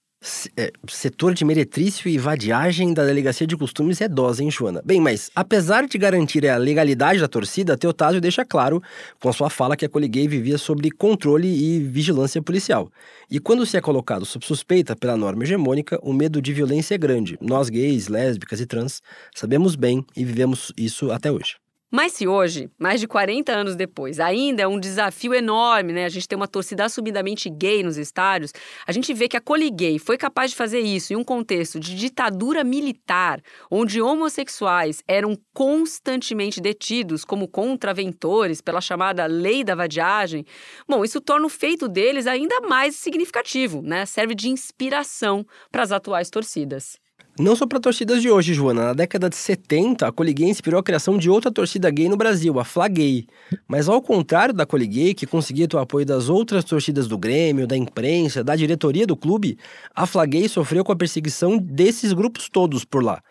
É, 0.56 0.72
setor 0.88 1.34
de 1.34 1.44
meretrício 1.44 2.08
e 2.08 2.16
vadiagem 2.16 2.94
da 2.94 3.04
Delegacia 3.04 3.44
de 3.46 3.56
Costumes 3.56 4.00
é 4.00 4.08
dose, 4.08 4.44
hein, 4.44 4.50
Joana? 4.50 4.80
Bem, 4.84 5.00
mas 5.00 5.30
apesar 5.34 5.86
de 5.86 5.98
garantir 5.98 6.46
a 6.48 6.56
legalidade 6.56 7.18
da 7.18 7.26
torcida, 7.26 7.76
Teotásio 7.76 8.20
deixa 8.20 8.44
claro 8.44 8.80
com 9.20 9.28
a 9.28 9.32
sua 9.32 9.50
fala 9.50 9.76
que 9.76 9.84
a 9.84 9.88
Coliguei 9.88 10.28
vivia 10.28 10.58
sob 10.58 10.88
controle 10.92 11.48
e 11.48 11.80
vigilância 11.80 12.40
policial. 12.40 12.90
E 13.28 13.40
quando 13.40 13.66
se 13.66 13.76
é 13.76 13.80
colocado 13.80 14.24
sob 14.24 14.46
suspeita 14.46 14.94
pela 14.94 15.16
norma 15.16 15.42
hegemônica, 15.42 15.98
o 16.02 16.12
medo 16.12 16.40
de 16.40 16.52
violência 16.52 16.94
é 16.94 16.98
grande. 16.98 17.36
Nós 17.40 17.68
gays, 17.68 18.06
lésbicas 18.06 18.60
e 18.60 18.66
trans 18.66 19.02
sabemos 19.34 19.74
bem 19.74 20.04
e 20.16 20.24
vivemos 20.24 20.72
isso 20.76 21.10
até 21.10 21.32
hoje. 21.32 21.61
Mas 21.94 22.14
se 22.14 22.26
hoje, 22.26 22.70
mais 22.78 23.00
de 23.00 23.06
40 23.06 23.52
anos 23.52 23.76
depois, 23.76 24.18
ainda 24.18 24.62
é 24.62 24.66
um 24.66 24.80
desafio 24.80 25.34
enorme, 25.34 25.92
né? 25.92 26.06
A 26.06 26.08
gente 26.08 26.26
tem 26.26 26.34
uma 26.34 26.48
torcida 26.48 26.86
assumidamente 26.86 27.50
gay 27.50 27.82
nos 27.82 27.98
estádios, 27.98 28.50
a 28.86 28.92
gente 28.92 29.12
vê 29.12 29.28
que 29.28 29.36
a 29.36 29.42
Coliguei 29.42 29.98
foi 29.98 30.16
capaz 30.16 30.52
de 30.52 30.56
fazer 30.56 30.80
isso 30.80 31.12
em 31.12 31.16
um 31.16 31.22
contexto 31.22 31.78
de 31.78 31.94
ditadura 31.94 32.64
militar, 32.64 33.42
onde 33.70 34.00
homossexuais 34.00 35.02
eram 35.06 35.36
constantemente 35.52 36.62
detidos 36.62 37.26
como 37.26 37.46
contraventores 37.46 38.62
pela 38.62 38.80
chamada 38.80 39.26
lei 39.26 39.62
da 39.62 39.74
vadiagem. 39.74 40.46
Bom, 40.88 41.04
isso 41.04 41.20
torna 41.20 41.44
o 41.44 41.50
feito 41.50 41.88
deles 41.88 42.26
ainda 42.26 42.58
mais 42.62 42.96
significativo, 42.96 43.82
né? 43.82 44.06
Serve 44.06 44.34
de 44.34 44.48
inspiração 44.48 45.44
para 45.70 45.82
as 45.82 45.92
atuais 45.92 46.30
torcidas. 46.30 47.01
Não 47.38 47.56
só 47.56 47.66
para 47.66 47.80
torcidas 47.80 48.20
de 48.20 48.30
hoje, 48.30 48.52
Joana. 48.52 48.88
Na 48.88 48.92
década 48.92 49.30
de 49.30 49.36
70, 49.36 50.06
a 50.06 50.12
Coliguei 50.12 50.50
inspirou 50.50 50.78
a 50.78 50.82
criação 50.82 51.16
de 51.16 51.30
outra 51.30 51.50
torcida 51.50 51.90
gay 51.90 52.06
no 52.06 52.16
Brasil, 52.16 52.60
a 52.60 52.64
Flagay. 52.64 53.26
Mas 53.66 53.88
ao 53.88 54.02
contrário 54.02 54.52
da 54.52 54.66
Coliguei, 54.66 55.14
que 55.14 55.26
conseguia 55.26 55.66
o 55.72 55.78
apoio 55.78 56.04
das 56.04 56.28
outras 56.28 56.62
torcidas 56.62 57.08
do 57.08 57.16
Grêmio, 57.16 57.66
da 57.66 57.74
imprensa, 57.74 58.44
da 58.44 58.54
diretoria 58.54 59.06
do 59.06 59.16
clube, 59.16 59.56
a 59.94 60.04
Flagay 60.04 60.46
sofreu 60.46 60.84
com 60.84 60.92
a 60.92 60.96
perseguição 60.96 61.56
desses 61.56 62.12
grupos 62.12 62.50
todos 62.50 62.84
por 62.84 63.02
lá. 63.02 63.22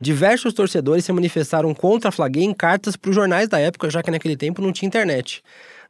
Diversos 0.00 0.54
torcedores 0.54 1.04
se 1.04 1.12
manifestaram 1.12 1.74
contra 1.74 2.08
a 2.08 2.12
Flagay 2.12 2.44
em 2.44 2.54
cartas 2.54 2.94
para 2.94 3.10
os 3.10 3.16
jornais 3.16 3.48
da 3.48 3.58
época, 3.58 3.90
já 3.90 4.00
que 4.00 4.12
naquele 4.12 4.36
tempo 4.36 4.62
não 4.62 4.72
tinha 4.72 4.86
internet. 4.86 5.42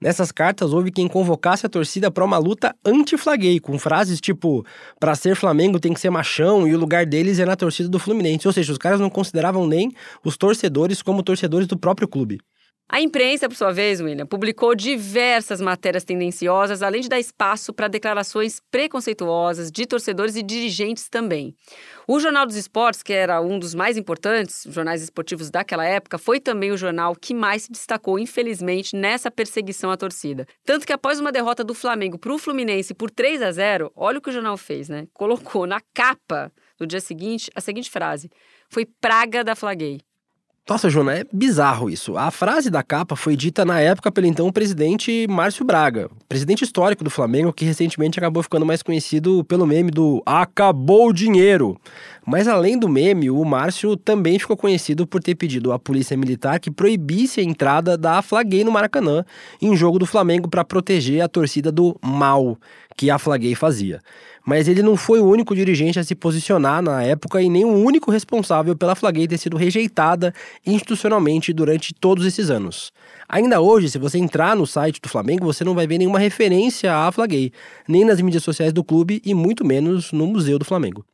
Nessas 0.03 0.33
cartas, 0.33 0.73
houve 0.73 0.91
quem 0.91 1.07
convocasse 1.07 1.67
a 1.67 1.69
torcida 1.69 2.11
para 2.11 2.25
uma 2.25 2.39
luta 2.39 2.75
anti-flaguei, 2.83 3.61
com 3.61 3.79
frases 3.79 4.19
tipo: 4.19 4.65
para 4.99 5.15
ser 5.15 5.37
Flamengo 5.37 5.79
tem 5.79 5.93
que 5.93 6.01
ser 6.01 6.09
machão 6.09 6.67
e 6.67 6.75
o 6.75 6.79
lugar 6.79 7.05
deles 7.05 7.39
é 7.39 7.45
na 7.45 7.55
torcida 7.55 7.87
do 7.87 7.99
Fluminense. 7.99 8.47
Ou 8.47 8.53
seja, 8.53 8.73
os 8.73 8.79
caras 8.79 8.99
não 8.99 9.11
consideravam 9.11 9.67
nem 9.67 9.93
os 10.25 10.39
torcedores 10.39 11.03
como 11.03 11.23
torcedores 11.23 11.67
do 11.67 11.79
próprio 11.79 12.09
clube. 12.09 12.41
A 12.93 13.01
imprensa, 13.01 13.49
por 13.49 13.55
sua 13.55 13.71
vez, 13.71 14.01
William, 14.01 14.27
publicou 14.27 14.75
diversas 14.75 15.61
matérias 15.61 16.03
tendenciosas, 16.03 16.83
além 16.83 17.01
de 17.01 17.09
dar 17.09 17.21
espaço 17.21 17.73
para 17.73 17.87
declarações 17.87 18.61
preconceituosas 18.69 19.71
de 19.71 19.87
torcedores 19.87 20.35
e 20.35 20.43
dirigentes 20.43 21.09
também. 21.09 21.55
O 22.09 22.19
Jornal 22.19 22.45
dos 22.45 22.57
Esportes, 22.57 23.01
que 23.01 23.13
era 23.13 23.41
um 23.41 23.61
dos 23.61 23.77
mais 23.77 23.97
importantes 23.97 24.67
jornais 24.69 25.05
esportivos 25.05 25.53
daquela 25.53 25.85
época, 25.85 26.19
foi 26.19 26.41
também 26.41 26.73
o 26.73 26.77
jornal 26.77 27.15
que 27.15 27.33
mais 27.33 27.63
se 27.63 27.71
destacou, 27.71 28.19
infelizmente, 28.19 28.97
nessa 28.97 29.31
perseguição 29.31 29.93
à 29.93 29.97
torcida. 29.97 30.45
Tanto 30.65 30.85
que 30.85 30.93
após 30.93 31.21
uma 31.21 31.31
derrota 31.31 31.63
do 31.63 31.75
Flamengo 31.75 32.19
para 32.19 32.33
o 32.33 32.39
Fluminense 32.39 32.93
por 32.93 33.09
3 33.09 33.41
a 33.41 33.53
0, 33.53 33.93
olha 33.95 34.19
o 34.19 34.21
que 34.21 34.31
o 34.31 34.33
jornal 34.33 34.57
fez, 34.57 34.89
né? 34.89 35.07
Colocou 35.15 35.65
na 35.65 35.81
capa 35.95 36.51
do 36.77 36.89
dia 36.89 37.01
seguinte 37.01 37.53
a 37.55 37.61
seguinte 37.61 37.89
frase: 37.89 38.29
Foi 38.69 38.85
praga 38.85 39.45
da 39.45 39.55
Flaguei. 39.55 40.01
Nossa, 40.69 40.89
Jona, 40.89 41.19
é 41.19 41.25
bizarro 41.33 41.91
isso. 41.91 42.17
A 42.17 42.31
frase 42.31 42.71
da 42.71 42.81
capa 42.81 43.17
foi 43.17 43.35
dita 43.35 43.65
na 43.65 43.81
época 43.81 44.13
pelo 44.13 44.29
então 44.29 44.53
presidente 44.53 45.27
Márcio 45.29 45.65
Braga, 45.65 46.09
presidente 46.29 46.63
histórico 46.63 47.03
do 47.03 47.11
Flamengo, 47.11 47.53
que 47.53 47.65
recentemente 47.65 48.21
acabou 48.21 48.41
ficando 48.41 48.65
mais 48.65 48.81
conhecido 48.81 49.45
pelo 49.45 49.67
meme 49.67 49.91
do 49.91 50.23
Acabou 50.25 51.09
o 51.09 51.13
dinheiro. 51.13 51.77
Mas 52.25 52.47
além 52.47 52.79
do 52.79 52.89
meme, 52.89 53.31
o 53.31 53.45
Márcio 53.45 53.97
também 53.97 54.39
ficou 54.39 54.57
conhecido 54.57 55.09
por 55.09 55.21
ter 55.21 55.35
pedido 55.35 55.73
à 55.73 55.79
polícia 55.79 56.17
militar 56.17 56.61
que 56.61 56.71
proibisse 56.71 57.41
a 57.41 57.45
entrada 57.45 57.99
da 57.99 58.23
Flaguei 58.23 58.63
no 58.63 58.71
Maracanã 58.71 59.25
em 59.61 59.75
jogo 59.75 59.99
do 59.99 60.07
Flamengo 60.07 60.49
para 60.49 60.65
proteger 60.65 61.21
a 61.23 61.29
torcida 61.29 61.73
do 61.73 61.99
mal 62.01 62.57
que 62.97 63.11
a 63.11 63.19
Flaguei 63.19 63.57
fazia 63.57 64.01
mas 64.51 64.67
ele 64.67 64.83
não 64.83 64.97
foi 64.97 65.21
o 65.21 65.25
único 65.25 65.55
dirigente 65.55 66.01
a 66.01 66.03
se 66.03 66.13
posicionar 66.13 66.83
na 66.83 67.05
época 67.05 67.41
e 67.41 67.49
nem 67.49 67.65
o 67.65 67.73
único 67.73 68.11
responsável 68.11 68.75
pela 68.75 68.97
Flaguei 68.97 69.29
ter 69.29 69.39
sido 69.39 69.57
rejeitada 69.57 70.35
institucionalmente 70.67 71.53
durante 71.53 71.95
todos 71.95 72.27
esses 72.27 72.51
anos. 72.51 72.93
Ainda 73.29 73.61
hoje, 73.61 73.89
se 73.89 73.97
você 73.97 74.19
entrar 74.19 74.57
no 74.57 74.67
site 74.67 75.01
do 75.01 75.09
Flamengo, 75.09 75.45
você 75.45 75.63
não 75.63 75.73
vai 75.73 75.87
ver 75.87 75.99
nenhuma 75.99 76.19
referência 76.19 76.93
à 76.93 77.13
Flaguei, 77.13 77.53
nem 77.87 78.05
nas 78.05 78.21
mídias 78.21 78.43
sociais 78.43 78.73
do 78.73 78.83
clube 78.83 79.23
e 79.25 79.35
muito 79.35 79.65
menos 79.65 80.11
no 80.11 80.27
Museu 80.27 80.59
do 80.59 80.65
Flamengo. 80.65 81.05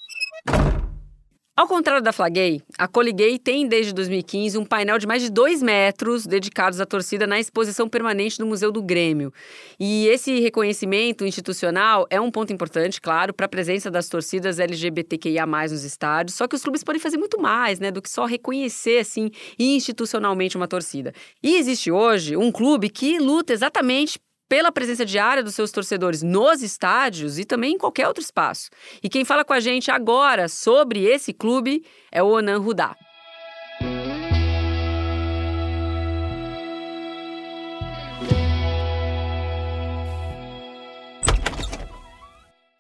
Ao 1.56 1.66
contrário 1.66 2.02
da 2.02 2.12
Flaguei, 2.12 2.60
a 2.76 2.86
Coliguei 2.86 3.38
tem 3.38 3.66
desde 3.66 3.90
2015 3.94 4.58
um 4.58 4.64
painel 4.66 4.98
de 4.98 5.06
mais 5.06 5.22
de 5.22 5.30
dois 5.30 5.62
metros 5.62 6.26
dedicados 6.26 6.82
à 6.82 6.84
torcida 6.84 7.26
na 7.26 7.40
exposição 7.40 7.88
permanente 7.88 8.36
do 8.36 8.44
Museu 8.44 8.70
do 8.70 8.82
Grêmio. 8.82 9.32
E 9.80 10.06
esse 10.08 10.38
reconhecimento 10.38 11.24
institucional 11.24 12.06
é 12.10 12.20
um 12.20 12.30
ponto 12.30 12.52
importante, 12.52 13.00
claro, 13.00 13.32
para 13.32 13.46
a 13.46 13.48
presença 13.48 13.90
das 13.90 14.06
torcidas 14.06 14.58
LGBTQIA+, 14.58 15.46
nos 15.46 15.82
estádios, 15.82 16.36
só 16.36 16.46
que 16.46 16.54
os 16.54 16.62
clubes 16.62 16.84
podem 16.84 17.00
fazer 17.00 17.16
muito 17.16 17.40
mais, 17.40 17.80
né, 17.80 17.90
do 17.90 18.02
que 18.02 18.10
só 18.10 18.26
reconhecer, 18.26 18.98
assim, 18.98 19.30
institucionalmente 19.58 20.58
uma 20.58 20.68
torcida. 20.68 21.14
E 21.42 21.56
existe 21.56 21.90
hoje 21.90 22.36
um 22.36 22.52
clube 22.52 22.90
que 22.90 23.18
luta 23.18 23.54
exatamente 23.54 24.18
pela 24.48 24.72
presença 24.72 25.04
diária 25.04 25.42
dos 25.42 25.54
seus 25.54 25.70
torcedores 25.70 26.22
nos 26.22 26.62
estádios 26.62 27.38
e 27.38 27.44
também 27.44 27.74
em 27.74 27.78
qualquer 27.78 28.06
outro 28.08 28.22
espaço. 28.22 28.70
E 29.02 29.08
quem 29.08 29.24
fala 29.24 29.44
com 29.44 29.52
a 29.52 29.60
gente 29.60 29.90
agora 29.90 30.48
sobre 30.48 31.04
esse 31.04 31.32
clube 31.32 31.84
é 32.10 32.22
o 32.22 32.28
Onan 32.28 32.58
Rudá. 32.58 32.96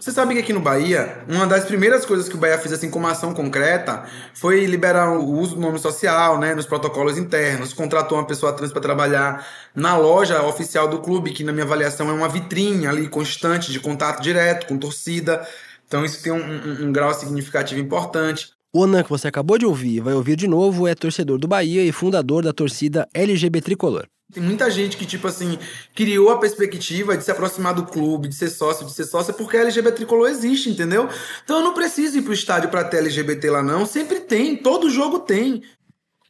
Você 0.06 0.12
sabe 0.12 0.34
que 0.34 0.40
aqui 0.40 0.52
no 0.52 0.60
Bahia, 0.60 1.18
uma 1.28 1.48
das 1.48 1.64
primeiras 1.64 2.06
coisas 2.06 2.28
que 2.28 2.36
o 2.36 2.38
Bahia 2.38 2.56
fez 2.58 2.72
assim 2.72 2.88
como 2.88 3.08
ação 3.08 3.34
concreta 3.34 4.04
foi 4.34 4.64
liberar 4.64 5.10
o 5.10 5.28
uso 5.28 5.56
do 5.56 5.60
nome 5.60 5.80
social, 5.80 6.38
né, 6.38 6.54
nos 6.54 6.64
protocolos 6.64 7.18
internos, 7.18 7.72
contratou 7.72 8.16
uma 8.16 8.24
pessoa 8.24 8.52
trans 8.52 8.70
para 8.70 8.80
trabalhar 8.80 9.44
na 9.74 9.96
loja 9.96 10.40
oficial 10.44 10.86
do 10.86 11.00
clube, 11.00 11.32
que 11.32 11.42
na 11.42 11.52
minha 11.52 11.64
avaliação 11.64 12.08
é 12.08 12.12
uma 12.12 12.28
vitrine 12.28 12.86
ali 12.86 13.08
constante 13.08 13.72
de 13.72 13.80
contato 13.80 14.22
direto 14.22 14.68
com 14.68 14.78
torcida. 14.78 15.44
Então 15.88 16.04
isso 16.04 16.22
tem 16.22 16.30
um, 16.30 16.36
um, 16.36 16.86
um 16.86 16.92
grau 16.92 17.12
significativo 17.12 17.80
importante. 17.80 18.52
O 18.72 18.82
Onan, 18.82 19.02
que 19.02 19.10
você 19.10 19.26
acabou 19.26 19.58
de 19.58 19.66
ouvir 19.66 19.98
vai 19.98 20.14
ouvir 20.14 20.36
de 20.36 20.46
novo, 20.46 20.86
é 20.86 20.94
torcedor 20.94 21.36
do 21.36 21.48
Bahia 21.48 21.82
e 21.82 21.90
fundador 21.90 22.44
da 22.44 22.52
torcida 22.52 23.08
LGBT 23.12 23.60
Tricolor. 23.60 24.06
Tem 24.32 24.42
muita 24.42 24.68
gente 24.70 24.96
que, 24.96 25.06
tipo 25.06 25.28
assim, 25.28 25.56
criou 25.94 26.30
a 26.30 26.38
perspectiva 26.38 27.16
de 27.16 27.22
se 27.22 27.30
aproximar 27.30 27.72
do 27.72 27.86
clube, 27.86 28.28
de 28.28 28.34
ser 28.34 28.50
sócio, 28.50 28.84
de 28.84 28.92
ser 28.92 29.04
sócia, 29.04 29.32
porque 29.32 29.56
a 29.56 29.60
LGBT 29.60 29.92
tricolor 29.92 30.28
existe, 30.28 30.68
entendeu? 30.68 31.08
Então 31.44 31.58
eu 31.58 31.64
não 31.64 31.72
preciso 31.72 32.18
ir 32.18 32.22
pro 32.22 32.32
estádio 32.32 32.68
pra 32.68 32.82
ter 32.82 32.98
LGBT 32.98 33.50
lá, 33.50 33.62
não. 33.62 33.86
Sempre 33.86 34.20
tem, 34.20 34.56
todo 34.56 34.90
jogo 34.90 35.20
tem. 35.20 35.62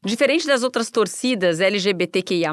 Diferente 0.05 0.47
das 0.47 0.63
outras 0.63 0.89
torcidas 0.89 1.59
LGBTQIA, 1.59 2.53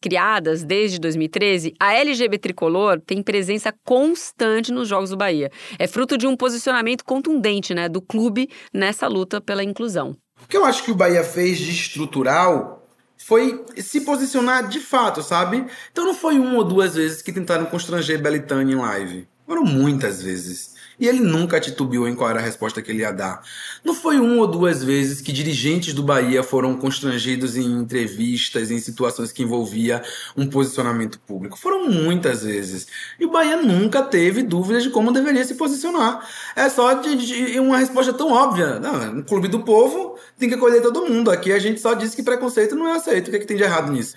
criadas 0.00 0.62
desde 0.62 1.00
2013, 1.00 1.74
a 1.80 1.94
LGBT 1.94 2.38
Tricolor 2.38 3.00
tem 3.00 3.20
presença 3.22 3.74
constante 3.84 4.70
nos 4.70 4.86
Jogos 4.86 5.10
do 5.10 5.16
Bahia. 5.16 5.50
É 5.80 5.88
fruto 5.88 6.16
de 6.16 6.28
um 6.28 6.36
posicionamento 6.36 7.04
contundente 7.04 7.74
né, 7.74 7.88
do 7.88 8.00
clube 8.00 8.48
nessa 8.72 9.08
luta 9.08 9.40
pela 9.40 9.64
inclusão. 9.64 10.14
O 10.44 10.46
que 10.46 10.56
eu 10.56 10.64
acho 10.64 10.84
que 10.84 10.92
o 10.92 10.94
Bahia 10.94 11.24
fez 11.24 11.58
de 11.58 11.70
estrutural 11.70 12.81
foi 13.26 13.64
se 13.76 14.00
posicionar 14.00 14.68
de 14.68 14.80
fato, 14.80 15.22
sabe? 15.22 15.66
Então 15.90 16.04
não 16.04 16.14
foi 16.14 16.38
uma 16.38 16.58
ou 16.58 16.64
duas 16.64 16.94
vezes 16.94 17.22
que 17.22 17.32
tentaram 17.32 17.66
constranger 17.66 18.20
Belitani 18.20 18.72
em 18.72 18.76
live. 18.76 19.28
Foram 19.46 19.64
muitas 19.64 20.22
vezes. 20.22 20.71
E 21.02 21.08
ele 21.08 21.18
nunca 21.18 21.58
titubeou 21.58 22.06
em 22.06 22.14
qual 22.14 22.30
era 22.30 22.38
a 22.38 22.42
resposta 22.42 22.80
que 22.80 22.88
ele 22.92 23.00
ia 23.00 23.10
dar. 23.10 23.42
Não 23.84 23.92
foi 23.92 24.20
uma 24.20 24.36
ou 24.36 24.46
duas 24.46 24.84
vezes 24.84 25.20
que 25.20 25.32
dirigentes 25.32 25.92
do 25.92 26.00
Bahia 26.00 26.44
foram 26.44 26.76
constrangidos 26.76 27.56
em 27.56 27.64
entrevistas, 27.64 28.70
em 28.70 28.78
situações 28.78 29.32
que 29.32 29.42
envolvia 29.42 30.00
um 30.36 30.46
posicionamento 30.46 31.18
público. 31.18 31.58
Foram 31.58 31.88
muitas 31.88 32.44
vezes. 32.44 32.86
E 33.18 33.26
o 33.26 33.32
Bahia 33.32 33.56
nunca 33.56 34.00
teve 34.00 34.44
dúvidas 34.44 34.84
de 34.84 34.90
como 34.90 35.10
deveria 35.10 35.44
se 35.44 35.56
posicionar. 35.56 36.24
É 36.54 36.68
só 36.68 36.94
de, 36.94 37.16
de 37.16 37.58
uma 37.58 37.78
resposta 37.78 38.12
tão 38.12 38.30
óbvia. 38.30 38.78
Não, 38.78 39.12
no 39.12 39.24
Clube 39.24 39.48
do 39.48 39.64
Povo 39.64 40.16
tem 40.38 40.48
que 40.48 40.54
acolher 40.54 40.82
todo 40.82 41.04
mundo. 41.04 41.32
Aqui 41.32 41.52
a 41.52 41.58
gente 41.58 41.80
só 41.80 41.94
disse 41.94 42.14
que 42.14 42.22
preconceito 42.22 42.76
não 42.76 42.86
é 42.86 42.92
aceito. 42.92 43.26
O 43.26 43.30
que, 43.32 43.38
é 43.38 43.40
que 43.40 43.46
tem 43.46 43.56
de 43.56 43.64
errado 43.64 43.90
nisso? 43.90 44.14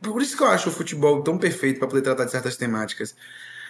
Por 0.00 0.22
isso 0.22 0.34
que 0.34 0.42
eu 0.42 0.48
acho 0.48 0.70
o 0.70 0.72
futebol 0.72 1.22
tão 1.22 1.36
perfeito 1.36 1.78
para 1.78 1.88
poder 1.88 2.00
tratar 2.00 2.24
de 2.24 2.30
certas 2.30 2.56
temáticas 2.56 3.14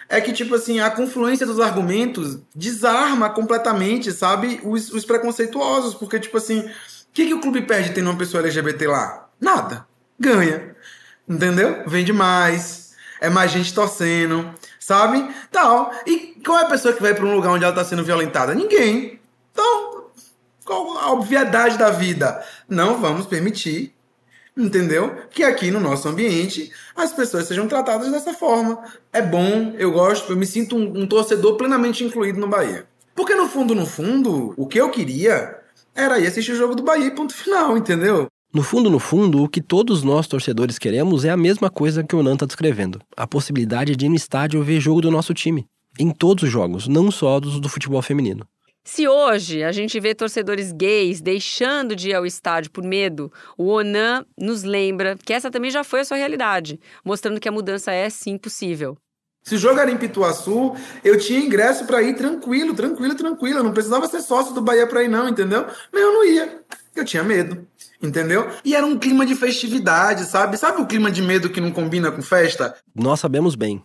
é 0.09 0.21
que, 0.21 0.33
tipo 0.33 0.55
assim, 0.55 0.79
a 0.79 0.89
confluência 0.89 1.45
dos 1.45 1.59
argumentos 1.59 2.39
desarma 2.53 3.29
completamente, 3.29 4.11
sabe, 4.11 4.59
os, 4.63 4.91
os 4.91 5.05
preconceituosos. 5.05 5.93
Porque, 5.93 6.19
tipo 6.19 6.37
assim, 6.37 6.59
o 6.59 6.71
que, 7.13 7.27
que 7.27 7.33
o 7.33 7.41
clube 7.41 7.61
perde 7.61 7.91
tendo 7.91 8.09
uma 8.09 8.17
pessoa 8.17 8.43
LGBT 8.43 8.87
lá? 8.87 9.29
Nada. 9.39 9.87
Ganha. 10.19 10.75
Entendeu? 11.27 11.83
Vende 11.87 12.13
mais. 12.13 12.93
É 13.21 13.29
mais 13.29 13.51
gente 13.51 13.73
torcendo, 13.73 14.53
sabe? 14.79 15.33
Tal. 15.49 15.93
E 16.05 16.41
qual 16.45 16.59
é 16.59 16.63
a 16.63 16.69
pessoa 16.69 16.93
que 16.93 17.01
vai 17.01 17.13
para 17.13 17.25
um 17.25 17.33
lugar 17.33 17.51
onde 17.51 17.63
ela 17.63 17.73
está 17.73 17.85
sendo 17.85 18.03
violentada? 18.03 18.53
Ninguém. 18.53 19.19
Então, 19.51 20.07
qual 20.65 20.97
a 20.97 21.11
obviedade 21.11 21.77
da 21.77 21.89
vida? 21.89 22.43
Não 22.67 22.99
vamos 22.99 23.25
permitir 23.25 23.95
entendeu? 24.57 25.15
Que 25.31 25.43
aqui 25.43 25.71
no 25.71 25.79
nosso 25.79 26.07
ambiente 26.07 26.71
as 26.95 27.13
pessoas 27.13 27.47
sejam 27.47 27.67
tratadas 27.67 28.11
dessa 28.11 28.33
forma. 28.33 28.79
É 29.11 29.21
bom, 29.21 29.73
eu 29.77 29.91
gosto, 29.91 30.31
eu 30.31 30.37
me 30.37 30.45
sinto 30.45 30.75
um, 30.75 31.01
um, 31.01 31.07
torcedor 31.07 31.57
plenamente 31.57 32.03
incluído 32.03 32.39
no 32.39 32.47
Bahia. 32.47 32.85
Porque 33.15 33.35
no 33.35 33.47
fundo, 33.47 33.75
no 33.75 33.85
fundo, 33.85 34.53
o 34.57 34.67
que 34.67 34.79
eu 34.79 34.89
queria 34.89 35.59
era 35.95 36.19
ir 36.19 36.27
assistir 36.27 36.51
o 36.53 36.57
jogo 36.57 36.75
do 36.75 36.83
Bahia 36.83 37.11
ponto 37.11 37.33
final, 37.33 37.77
entendeu? 37.77 38.27
No 38.53 38.61
fundo, 38.61 38.89
no 38.89 38.99
fundo, 38.99 39.43
o 39.43 39.49
que 39.49 39.61
todos 39.61 40.03
nós 40.03 40.27
torcedores 40.27 40.77
queremos 40.77 41.25
é 41.25 41.29
a 41.31 41.37
mesma 41.37 41.71
coisa 41.71 42.03
que 42.03 42.15
o 42.15 42.21
Nan 42.21 42.33
está 42.33 42.45
descrevendo: 42.45 43.01
a 43.17 43.25
possibilidade 43.25 43.95
de 43.95 44.05
ir 44.05 44.09
no 44.09 44.15
estádio 44.15 44.63
ver 44.63 44.79
jogo 44.79 45.01
do 45.01 45.09
nosso 45.09 45.33
time. 45.33 45.65
Em 45.99 46.11
todos 46.11 46.43
os 46.43 46.49
jogos, 46.49 46.87
não 46.87 47.11
só 47.11 47.39
dos 47.39 47.59
do 47.59 47.69
futebol 47.69 48.01
feminino. 48.01 48.47
Se 48.85 49.07
hoje 49.07 49.63
a 49.63 49.71
gente 49.71 49.97
vê 49.97 50.13
torcedores 50.13 50.73
gays 50.73 51.21
deixando 51.21 51.95
de 51.95 52.09
ir 52.09 52.13
ao 52.13 52.25
estádio 52.25 52.69
por 52.69 52.83
medo, 52.83 53.31
o 53.57 53.67
Onan 53.67 54.25
nos 54.37 54.63
lembra 54.63 55.17
que 55.23 55.31
essa 55.31 55.49
também 55.49 55.71
já 55.71 55.85
foi 55.85 56.01
a 56.01 56.05
sua 56.05 56.17
realidade, 56.17 56.79
mostrando 57.03 57.39
que 57.39 57.47
a 57.47 57.51
mudança 57.51 57.93
é 57.93 58.09
sim 58.09 58.37
possível. 58.37 58.97
Se 59.41 59.55
o 59.55 59.57
jogo 59.57 59.79
era 59.79 59.89
em 59.89 59.97
Pituaçu, 59.97 60.75
eu 61.03 61.17
tinha 61.17 61.39
ingresso 61.39 61.85
para 61.85 62.01
ir 62.01 62.15
tranquilo, 62.15 62.73
tranquilo, 62.73 63.15
tranquilo. 63.15 63.59
Eu 63.59 63.63
não 63.63 63.73
precisava 63.73 64.07
ser 64.07 64.21
sócio 64.21 64.53
do 64.53 64.61
Bahia 64.61 64.87
para 64.87 65.03
ir, 65.03 65.09
não, 65.09 65.27
entendeu? 65.27 65.65
Mas 65.91 66.01
eu 66.01 66.13
não 66.13 66.25
ia. 66.25 66.59
Eu 66.95 67.03
tinha 67.03 67.23
medo, 67.23 67.65
entendeu? 68.01 68.49
E 68.63 68.75
era 68.75 68.85
um 68.85 68.97
clima 68.97 69.25
de 69.25 69.35
festividade, 69.35 70.25
sabe? 70.25 70.57
Sabe 70.57 70.81
o 70.81 70.85
clima 70.85 71.09
de 71.09 71.21
medo 71.21 71.49
que 71.49 71.59
não 71.59 71.71
combina 71.71 72.11
com 72.11 72.21
festa? 72.21 72.75
Nós 72.93 73.19
sabemos 73.19 73.55
bem. 73.55 73.83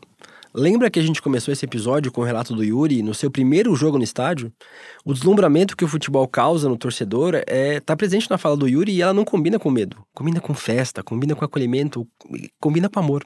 Lembra 0.59 0.91
que 0.91 0.99
a 0.99 1.03
gente 1.03 1.23
começou 1.23 1.53
esse 1.53 1.65
episódio 1.65 2.11
com 2.11 2.21
o 2.21 2.25
relato 2.25 2.53
do 2.53 2.65
Yuri 2.65 3.01
no 3.01 3.15
seu 3.15 3.31
primeiro 3.31 3.77
jogo 3.77 3.97
no 3.97 4.03
estádio? 4.03 4.53
O 5.05 5.15
deslumbramento 5.15 5.77
que 5.77 5.85
o 5.85 5.89
futebol 5.89 6.27
causa 6.27 6.69
no 6.69 6.77
torcedor 6.77 7.41
é 7.47 7.79
tá 7.79 7.97
presente 7.97 8.29
na 8.29 8.37
fala 8.37 8.57
do 8.57 8.67
Yuri 8.67 8.91
e 8.91 9.01
ela 9.01 9.15
não 9.15 9.25
combina 9.25 9.57
com 9.57 9.71
medo. 9.71 10.05
Combina 10.13 10.41
com 10.41 10.53
festa, 10.53 11.01
combina 11.01 11.37
com 11.37 11.45
acolhimento, 11.45 12.05
combina 12.59 12.89
com 12.89 12.99
amor. 12.99 13.25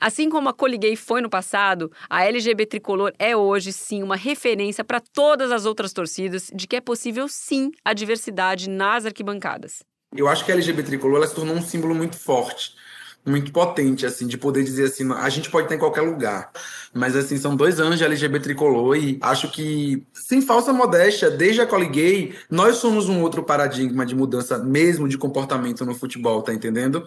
Assim 0.00 0.30
como 0.30 0.48
a 0.48 0.54
Coliguei 0.54 0.96
foi 0.96 1.20
no 1.20 1.28
passado, 1.28 1.92
a 2.08 2.24
LGB 2.24 2.64
Tricolor 2.64 3.12
é 3.18 3.36
hoje 3.36 3.70
sim 3.70 4.02
uma 4.02 4.16
referência 4.16 4.82
para 4.82 4.98
todas 4.98 5.52
as 5.52 5.66
outras 5.66 5.92
torcidas 5.92 6.50
de 6.54 6.66
que 6.66 6.76
é 6.76 6.80
possível 6.80 7.28
sim 7.28 7.70
a 7.84 7.92
diversidade 7.92 8.70
nas 8.70 9.04
arquibancadas. 9.04 9.82
Eu 10.16 10.26
acho 10.26 10.42
que 10.42 10.50
a 10.50 10.54
LGB 10.54 10.84
Tricolor 10.84 11.18
ela 11.18 11.26
se 11.26 11.34
tornou 11.34 11.54
um 11.54 11.60
símbolo 11.60 11.94
muito 11.94 12.16
forte 12.16 12.85
muito 13.26 13.52
potente, 13.52 14.06
assim, 14.06 14.26
de 14.26 14.38
poder 14.38 14.62
dizer 14.62 14.84
assim, 14.84 15.10
a 15.12 15.28
gente 15.28 15.50
pode 15.50 15.66
estar 15.66 15.74
em 15.74 15.78
qualquer 15.78 16.02
lugar. 16.02 16.50
Mas, 16.94 17.16
assim, 17.16 17.36
são 17.36 17.56
dois 17.56 17.80
anos 17.80 17.98
de 17.98 18.04
LGBT 18.04 18.44
tricolor 18.44 18.96
e 18.96 19.18
acho 19.20 19.50
que, 19.50 20.06
sem 20.14 20.40
falsa 20.40 20.72
modéstia, 20.72 21.30
desde 21.30 21.60
a 21.60 21.66
Cole 21.66 21.88
Gay, 21.88 22.34
nós 22.50 22.76
somos 22.76 23.08
um 23.08 23.20
outro 23.22 23.42
paradigma 23.42 24.06
de 24.06 24.14
mudança 24.14 24.58
mesmo 24.58 25.08
de 25.08 25.18
comportamento 25.18 25.84
no 25.84 25.94
futebol, 25.94 26.42
tá 26.42 26.54
entendendo? 26.54 27.06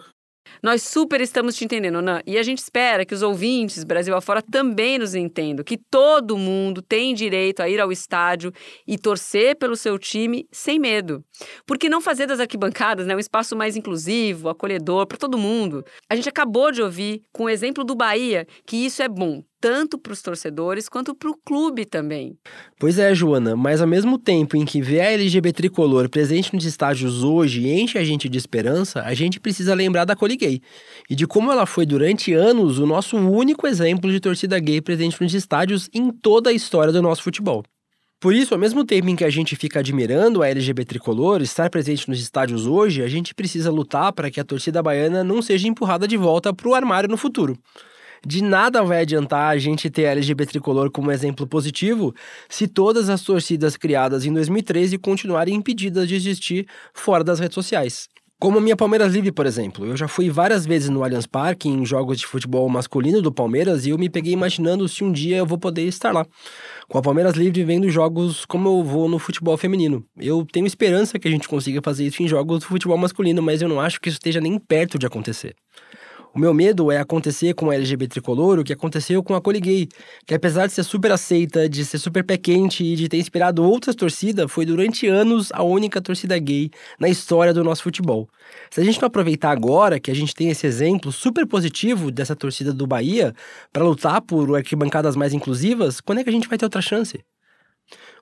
Nós 0.62 0.82
super 0.82 1.20
estamos 1.20 1.54
te 1.56 1.64
entendendo, 1.64 2.02
Nan. 2.02 2.20
E 2.26 2.38
a 2.38 2.42
gente 2.42 2.58
espera 2.58 3.04
que 3.04 3.14
os 3.14 3.22
ouvintes, 3.22 3.84
Brasil 3.84 4.14
afora, 4.14 4.42
também 4.42 4.98
nos 4.98 5.14
entendam. 5.14 5.64
Que 5.64 5.76
todo 5.76 6.36
mundo 6.36 6.82
tem 6.82 7.14
direito 7.14 7.60
a 7.60 7.68
ir 7.68 7.80
ao 7.80 7.92
estádio 7.92 8.52
e 8.86 8.98
torcer 8.98 9.56
pelo 9.56 9.76
seu 9.76 9.98
time 9.98 10.46
sem 10.50 10.78
medo. 10.78 11.24
Por 11.66 11.78
que 11.78 11.88
não 11.88 12.00
fazer 12.00 12.26
das 12.26 12.40
arquibancadas 12.40 13.06
né, 13.06 13.14
um 13.14 13.20
espaço 13.20 13.56
mais 13.56 13.76
inclusivo, 13.76 14.48
acolhedor 14.48 15.06
para 15.06 15.18
todo 15.18 15.38
mundo? 15.38 15.84
A 16.08 16.14
gente 16.14 16.28
acabou 16.28 16.70
de 16.70 16.82
ouvir, 16.82 17.22
com 17.32 17.44
o 17.44 17.48
exemplo 17.48 17.84
do 17.84 17.94
Bahia, 17.94 18.46
que 18.66 18.76
isso 18.76 19.02
é 19.02 19.08
bom 19.08 19.42
tanto 19.60 19.98
para 19.98 20.12
os 20.12 20.22
torcedores 20.22 20.88
quanto 20.88 21.14
para 21.14 21.30
o 21.30 21.36
clube 21.44 21.84
também. 21.84 22.36
Pois 22.78 22.98
é, 22.98 23.14
Joana, 23.14 23.54
mas 23.54 23.80
ao 23.80 23.86
mesmo 23.86 24.18
tempo 24.18 24.56
em 24.56 24.64
que 24.64 24.80
ver 24.80 25.00
a 25.00 25.12
LGBT 25.12 25.52
tricolor 25.52 26.08
presente 26.08 26.54
nos 26.54 26.64
estádios 26.64 27.22
hoje 27.22 27.68
enche 27.68 27.98
a 27.98 28.04
gente 28.04 28.28
de 28.28 28.38
esperança, 28.38 29.02
a 29.02 29.12
gente 29.12 29.38
precisa 29.38 29.74
lembrar 29.74 30.04
da 30.04 30.16
Coliguei 30.16 30.62
e 31.08 31.14
de 31.14 31.26
como 31.26 31.52
ela 31.52 31.66
foi 31.66 31.84
durante 31.84 32.32
anos 32.32 32.78
o 32.78 32.86
nosso 32.86 33.16
único 33.16 33.66
exemplo 33.66 34.10
de 34.10 34.20
torcida 34.20 34.58
gay 34.58 34.80
presente 34.80 35.20
nos 35.20 35.34
estádios 35.34 35.90
em 35.92 36.10
toda 36.10 36.50
a 36.50 36.52
história 36.52 36.92
do 36.92 37.02
nosso 37.02 37.22
futebol. 37.22 37.62
Por 38.20 38.34
isso, 38.34 38.52
ao 38.52 38.60
mesmo 38.60 38.84
tempo 38.84 39.08
em 39.08 39.16
que 39.16 39.24
a 39.24 39.30
gente 39.30 39.56
fica 39.56 39.78
admirando 39.80 40.42
a 40.42 40.48
LGBT 40.48 40.84
tricolor 40.84 41.40
estar 41.40 41.70
presente 41.70 42.06
nos 42.06 42.20
estádios 42.20 42.66
hoje, 42.66 43.02
a 43.02 43.08
gente 43.08 43.34
precisa 43.34 43.70
lutar 43.70 44.12
para 44.12 44.30
que 44.30 44.38
a 44.38 44.44
torcida 44.44 44.82
baiana 44.82 45.24
não 45.24 45.40
seja 45.40 45.66
empurrada 45.66 46.06
de 46.06 46.18
volta 46.18 46.52
para 46.52 46.68
o 46.68 46.74
armário 46.74 47.08
no 47.08 47.16
futuro. 47.16 47.58
De 48.26 48.42
nada 48.42 48.82
vai 48.82 49.00
adiantar 49.00 49.50
a 49.50 49.58
gente 49.58 49.88
ter 49.88 50.06
a 50.06 50.10
LGBT 50.10 50.52
tricolor 50.52 50.90
como 50.90 51.10
exemplo 51.10 51.46
positivo 51.46 52.14
se 52.48 52.68
todas 52.68 53.08
as 53.08 53.22
torcidas 53.22 53.76
criadas 53.76 54.26
em 54.26 54.32
2013 54.32 54.98
continuarem 54.98 55.54
impedidas 55.54 56.06
de 56.06 56.14
existir 56.14 56.66
fora 56.92 57.24
das 57.24 57.38
redes 57.38 57.54
sociais. 57.54 58.08
Como 58.40 58.56
a 58.56 58.60
minha 58.60 58.74
Palmeiras 58.74 59.12
Livre, 59.12 59.30
por 59.30 59.44
exemplo. 59.44 59.84
Eu 59.84 59.94
já 59.98 60.08
fui 60.08 60.30
várias 60.30 60.64
vezes 60.64 60.88
no 60.88 61.04
Allianz 61.04 61.26
Parque 61.26 61.68
em 61.68 61.84
jogos 61.84 62.18
de 62.18 62.26
futebol 62.26 62.66
masculino 62.70 63.20
do 63.20 63.30
Palmeiras 63.30 63.84
e 63.84 63.90
eu 63.90 63.98
me 63.98 64.08
peguei 64.08 64.32
imaginando 64.32 64.88
se 64.88 65.04
um 65.04 65.12
dia 65.12 65.36
eu 65.36 65.44
vou 65.44 65.58
poder 65.58 65.82
estar 65.82 66.10
lá. 66.10 66.26
Com 66.88 66.96
a 66.96 67.02
Palmeiras 67.02 67.34
Livre 67.36 67.62
vendo 67.64 67.90
jogos 67.90 68.46
como 68.46 68.66
eu 68.66 68.82
vou 68.82 69.10
no 69.10 69.18
futebol 69.18 69.58
feminino. 69.58 70.02
Eu 70.16 70.46
tenho 70.50 70.66
esperança 70.66 71.18
que 71.18 71.28
a 71.28 71.30
gente 71.30 71.46
consiga 71.46 71.82
fazer 71.84 72.06
isso 72.06 72.22
em 72.22 72.28
jogos 72.28 72.60
do 72.60 72.64
futebol 72.64 72.96
masculino, 72.96 73.42
mas 73.42 73.60
eu 73.60 73.68
não 73.68 73.78
acho 73.78 74.00
que 74.00 74.08
isso 74.08 74.16
esteja 74.16 74.40
nem 74.40 74.58
perto 74.58 74.98
de 74.98 75.06
acontecer. 75.06 75.54
O 76.32 76.38
meu 76.38 76.54
medo 76.54 76.92
é 76.92 76.98
acontecer 76.98 77.54
com 77.54 77.70
a 77.70 77.74
LGBT 77.74 78.06
tricolor 78.06 78.60
o 78.60 78.64
que 78.64 78.72
aconteceu 78.72 79.20
com 79.20 79.34
a 79.34 79.40
Coliguei, 79.40 79.88
que 80.24 80.32
apesar 80.32 80.68
de 80.68 80.72
ser 80.72 80.84
super 80.84 81.10
aceita, 81.10 81.68
de 81.68 81.84
ser 81.84 81.98
super 81.98 82.22
pé 82.22 82.36
quente 82.36 82.84
e 82.84 82.94
de 82.94 83.08
ter 83.08 83.16
inspirado 83.18 83.64
outras 83.64 83.96
torcidas, 83.96 84.48
foi 84.48 84.64
durante 84.64 85.08
anos 85.08 85.50
a 85.52 85.64
única 85.64 86.00
torcida 86.00 86.38
gay 86.38 86.70
na 87.00 87.08
história 87.08 87.52
do 87.52 87.64
nosso 87.64 87.82
futebol. 87.82 88.28
Se 88.70 88.80
a 88.80 88.84
gente 88.84 89.00
não 89.00 89.08
aproveitar 89.08 89.50
agora 89.50 89.98
que 89.98 90.08
a 90.08 90.14
gente 90.14 90.32
tem 90.32 90.50
esse 90.50 90.68
exemplo 90.68 91.10
super 91.10 91.44
positivo 91.48 92.12
dessa 92.12 92.36
torcida 92.36 92.72
do 92.72 92.86
Bahia 92.86 93.34
para 93.72 93.82
lutar 93.82 94.22
por 94.22 94.54
arquibancadas 94.56 95.16
mais 95.16 95.32
inclusivas, 95.32 96.00
quando 96.00 96.20
é 96.20 96.22
que 96.22 96.30
a 96.30 96.32
gente 96.32 96.48
vai 96.48 96.56
ter 96.56 96.64
outra 96.64 96.80
chance? 96.80 97.18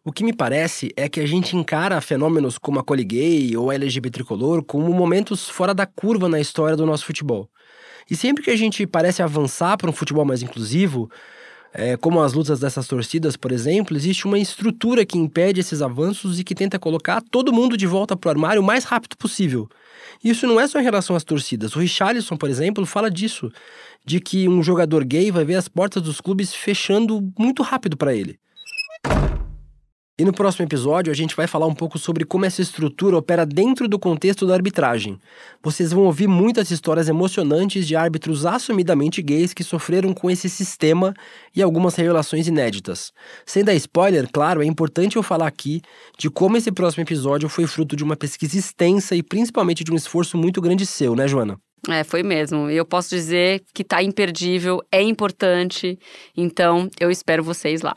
O 0.02 0.10
que 0.10 0.24
me 0.24 0.32
parece 0.32 0.90
é 0.96 1.10
que 1.10 1.20
a 1.20 1.26
gente 1.26 1.54
encara 1.54 2.00
fenômenos 2.00 2.56
como 2.56 2.78
a 2.78 2.82
Coliguei 2.82 3.54
ou 3.54 3.70
a 3.70 3.74
LGBT 3.74 4.10
tricolor 4.10 4.64
como 4.64 4.90
momentos 4.94 5.46
fora 5.46 5.74
da 5.74 5.84
curva 5.84 6.26
na 6.26 6.40
história 6.40 6.74
do 6.74 6.86
nosso 6.86 7.04
futebol. 7.04 7.50
E 8.10 8.16
sempre 8.16 8.42
que 8.42 8.50
a 8.50 8.56
gente 8.56 8.86
parece 8.86 9.22
avançar 9.22 9.76
para 9.76 9.90
um 9.90 9.92
futebol 9.92 10.24
mais 10.24 10.42
inclusivo, 10.42 11.10
é, 11.72 11.96
como 11.96 12.20
as 12.20 12.32
lutas 12.32 12.60
dessas 12.60 12.86
torcidas, 12.86 13.36
por 13.36 13.52
exemplo, 13.52 13.96
existe 13.96 14.26
uma 14.26 14.38
estrutura 14.38 15.04
que 15.04 15.18
impede 15.18 15.60
esses 15.60 15.82
avanços 15.82 16.40
e 16.40 16.44
que 16.44 16.54
tenta 16.54 16.78
colocar 16.78 17.22
todo 17.30 17.52
mundo 17.52 17.76
de 17.76 17.86
volta 17.86 18.16
para 18.16 18.28
o 18.28 18.30
armário 18.30 18.62
o 18.62 18.64
mais 18.64 18.84
rápido 18.84 19.16
possível. 19.16 19.68
Isso 20.24 20.46
não 20.46 20.58
é 20.58 20.66
só 20.66 20.80
em 20.80 20.84
relação 20.84 21.14
às 21.14 21.24
torcidas. 21.24 21.76
O 21.76 21.78
Richarlison, 21.78 22.36
por 22.36 22.48
exemplo, 22.48 22.84
fala 22.86 23.10
disso, 23.10 23.52
de 24.04 24.20
que 24.20 24.48
um 24.48 24.62
jogador 24.62 25.04
gay 25.04 25.30
vai 25.30 25.44
ver 25.44 25.56
as 25.56 25.68
portas 25.68 26.02
dos 26.02 26.20
clubes 26.20 26.54
fechando 26.54 27.32
muito 27.38 27.62
rápido 27.62 27.96
para 27.96 28.14
ele. 28.14 28.38
E 30.20 30.24
no 30.24 30.32
próximo 30.32 30.64
episódio 30.64 31.12
a 31.12 31.14
gente 31.14 31.36
vai 31.36 31.46
falar 31.46 31.66
um 31.66 31.74
pouco 31.74 31.96
sobre 31.96 32.24
como 32.24 32.44
essa 32.44 32.60
estrutura 32.60 33.16
opera 33.16 33.46
dentro 33.46 33.86
do 33.86 34.00
contexto 34.00 34.48
da 34.48 34.54
arbitragem. 34.54 35.16
Vocês 35.62 35.92
vão 35.92 36.06
ouvir 36.06 36.26
muitas 36.26 36.72
histórias 36.72 37.08
emocionantes 37.08 37.86
de 37.86 37.94
árbitros 37.94 38.44
assumidamente 38.44 39.22
gays 39.22 39.54
que 39.54 39.62
sofreram 39.62 40.12
com 40.12 40.28
esse 40.28 40.48
sistema 40.48 41.14
e 41.54 41.62
algumas 41.62 41.94
revelações 41.94 42.48
inéditas. 42.48 43.12
Sem 43.46 43.62
dar 43.62 43.74
spoiler, 43.74 44.28
claro, 44.32 44.60
é 44.60 44.66
importante 44.66 45.14
eu 45.14 45.22
falar 45.22 45.46
aqui 45.46 45.80
de 46.18 46.28
como 46.28 46.56
esse 46.56 46.72
próximo 46.72 47.04
episódio 47.04 47.48
foi 47.48 47.68
fruto 47.68 47.94
de 47.94 48.02
uma 48.02 48.16
pesquisa 48.16 48.58
extensa 48.58 49.14
e 49.14 49.22
principalmente 49.22 49.84
de 49.84 49.92
um 49.92 49.96
esforço 49.96 50.36
muito 50.36 50.60
grande 50.60 50.84
seu, 50.84 51.14
né, 51.14 51.28
Joana? 51.28 51.60
É, 51.88 52.02
foi 52.02 52.24
mesmo. 52.24 52.68
Eu 52.68 52.84
posso 52.84 53.10
dizer 53.10 53.62
que 53.72 53.84
tá 53.84 54.02
imperdível, 54.02 54.80
é 54.90 55.00
importante, 55.00 55.96
então 56.36 56.90
eu 56.98 57.08
espero 57.08 57.44
vocês 57.44 57.82
lá. 57.82 57.94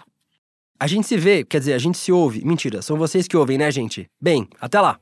A 0.82 0.88
gente 0.88 1.06
se 1.06 1.16
vê, 1.16 1.44
quer 1.44 1.60
dizer, 1.60 1.74
a 1.74 1.78
gente 1.78 1.96
se 1.96 2.12
ouve. 2.12 2.44
Mentira, 2.44 2.82
são 2.82 2.98
vocês 2.98 3.28
que 3.28 3.38
ouvem, 3.38 3.56
né, 3.56 3.70
gente? 3.70 4.10
Bem, 4.20 4.48
até 4.60 4.82
lá! 4.82 4.98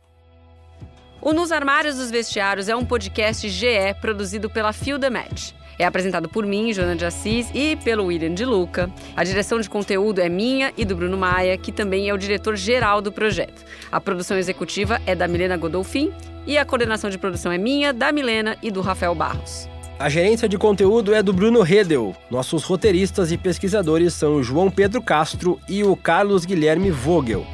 O 1.21 1.31
Nos 1.31 1.53
Armários 1.53 1.95
dos 1.95 2.11
Vestiários 2.11 2.67
é 2.67 2.75
um 2.75 2.83
podcast 2.83 3.47
GE 3.47 3.93
produzido 4.01 4.49
pela 4.49 4.73
Feel 4.73 4.99
the 4.99 5.09
Match. 5.09 5.53
É 5.79 5.85
apresentado 5.85 6.27
por 6.27 6.45
mim, 6.45 6.73
Joana 6.73 6.97
de 6.97 7.05
Assis, 7.05 7.49
e 7.53 7.77
pelo 7.77 8.07
William 8.07 8.33
de 8.33 8.43
Luca. 8.43 8.91
A 9.15 9.23
direção 9.23 9.57
de 9.61 9.69
conteúdo 9.69 10.19
é 10.19 10.27
minha 10.27 10.73
e 10.75 10.83
do 10.83 10.97
Bruno 10.97 11.17
Maia, 11.17 11.57
que 11.57 11.71
também 11.71 12.09
é 12.09 12.13
o 12.13 12.17
diretor-geral 12.17 13.01
do 13.01 13.09
projeto. 13.09 13.63
A 13.89 14.01
produção 14.01 14.37
executiva 14.37 14.99
é 15.05 15.15
da 15.15 15.29
Milena 15.29 15.55
Godolfin 15.55 16.11
e 16.45 16.57
a 16.57 16.65
coordenação 16.65 17.09
de 17.09 17.17
produção 17.17 17.53
é 17.53 17.57
minha, 17.57 17.93
da 17.93 18.11
Milena 18.11 18.57
e 18.61 18.69
do 18.69 18.81
Rafael 18.81 19.15
Barros. 19.15 19.69
A 19.99 20.07
gerência 20.07 20.47
de 20.47 20.57
conteúdo 20.57 21.13
é 21.13 21.21
do 21.21 21.33
Bruno 21.33 21.62
Redel. 21.62 22.15
Nossos 22.31 22.63
roteiristas 22.63 23.33
e 23.33 23.38
pesquisadores 23.38 24.13
são 24.13 24.35
o 24.35 24.43
João 24.43 24.71
Pedro 24.71 25.01
Castro 25.01 25.59
e 25.67 25.83
o 25.83 25.93
Carlos 25.93 26.45
Guilherme 26.45 26.89
Vogel. 26.89 27.45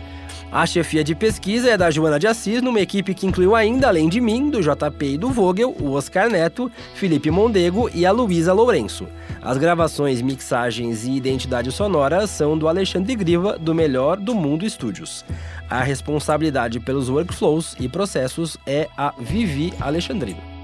A 0.52 0.64
chefia 0.68 1.04
de 1.04 1.16
pesquisa 1.16 1.72
é 1.72 1.76
da 1.76 1.90
Joana 1.90 2.20
de 2.20 2.28
Assis, 2.28 2.62
numa 2.62 2.80
equipe 2.80 3.16
que 3.16 3.26
incluiu 3.26 3.56
ainda, 3.56 3.88
além 3.88 4.08
de 4.08 4.22
mim, 4.22 4.52
do 4.52 4.62
JP 4.62 5.06
e 5.06 5.18
do 5.18 5.30
Vogel, 5.30 5.76
o 5.82 5.94
Oscar 5.94 6.30
Neto, 6.30 6.72
Felipe 6.94 7.32
Mondego 7.32 7.90
e 7.92 8.06
a 8.06 8.12
Luísa 8.12 8.54
Lourenço. 8.54 9.08
As 9.42 9.58
gravações, 9.58 10.22
mixagens 10.22 11.04
e 11.04 11.14
identidade 11.14 11.72
sonora 11.72 12.28
são 12.28 12.56
do 12.56 12.68
Alexandre 12.68 13.16
Griva, 13.16 13.58
do 13.58 13.74
Melhor 13.74 14.18
do 14.18 14.36
Mundo 14.36 14.68
Estúdios. 14.68 15.26
A 15.68 15.82
responsabilidade 15.82 16.80
pelos 16.80 17.10
workflows 17.10 17.76
e 17.80 17.90
processos 17.90 18.56
é 18.68 18.88
a 18.96 19.16
Vivi 19.20 19.74
Alexandrino. 19.80 20.55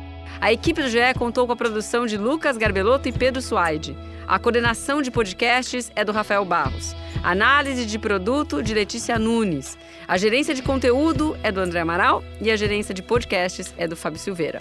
A 0.41 0.51
equipe 0.51 0.81
do 0.81 0.89
GE 0.89 0.97
contou 1.19 1.45
com 1.45 1.53
a 1.53 1.55
produção 1.55 2.07
de 2.07 2.17
Lucas 2.17 2.57
Garbelotto 2.57 3.07
e 3.07 3.11
Pedro 3.11 3.39
Suaide. 3.43 3.95
A 4.27 4.39
coordenação 4.39 4.99
de 4.99 5.11
podcasts 5.11 5.91
é 5.95 6.03
do 6.03 6.11
Rafael 6.11 6.43
Barros. 6.43 6.95
Análise 7.23 7.85
de 7.85 7.99
produto 7.99 8.63
de 8.63 8.73
Letícia 8.73 9.19
Nunes. 9.19 9.77
A 10.07 10.17
gerência 10.17 10.55
de 10.55 10.63
conteúdo 10.63 11.37
é 11.43 11.51
do 11.51 11.59
André 11.59 11.81
Amaral 11.81 12.23
e 12.41 12.49
a 12.49 12.55
gerência 12.55 12.91
de 12.91 13.03
podcasts 13.03 13.71
é 13.77 13.87
do 13.87 13.95
Fábio 13.95 14.19
Silveira. 14.19 14.59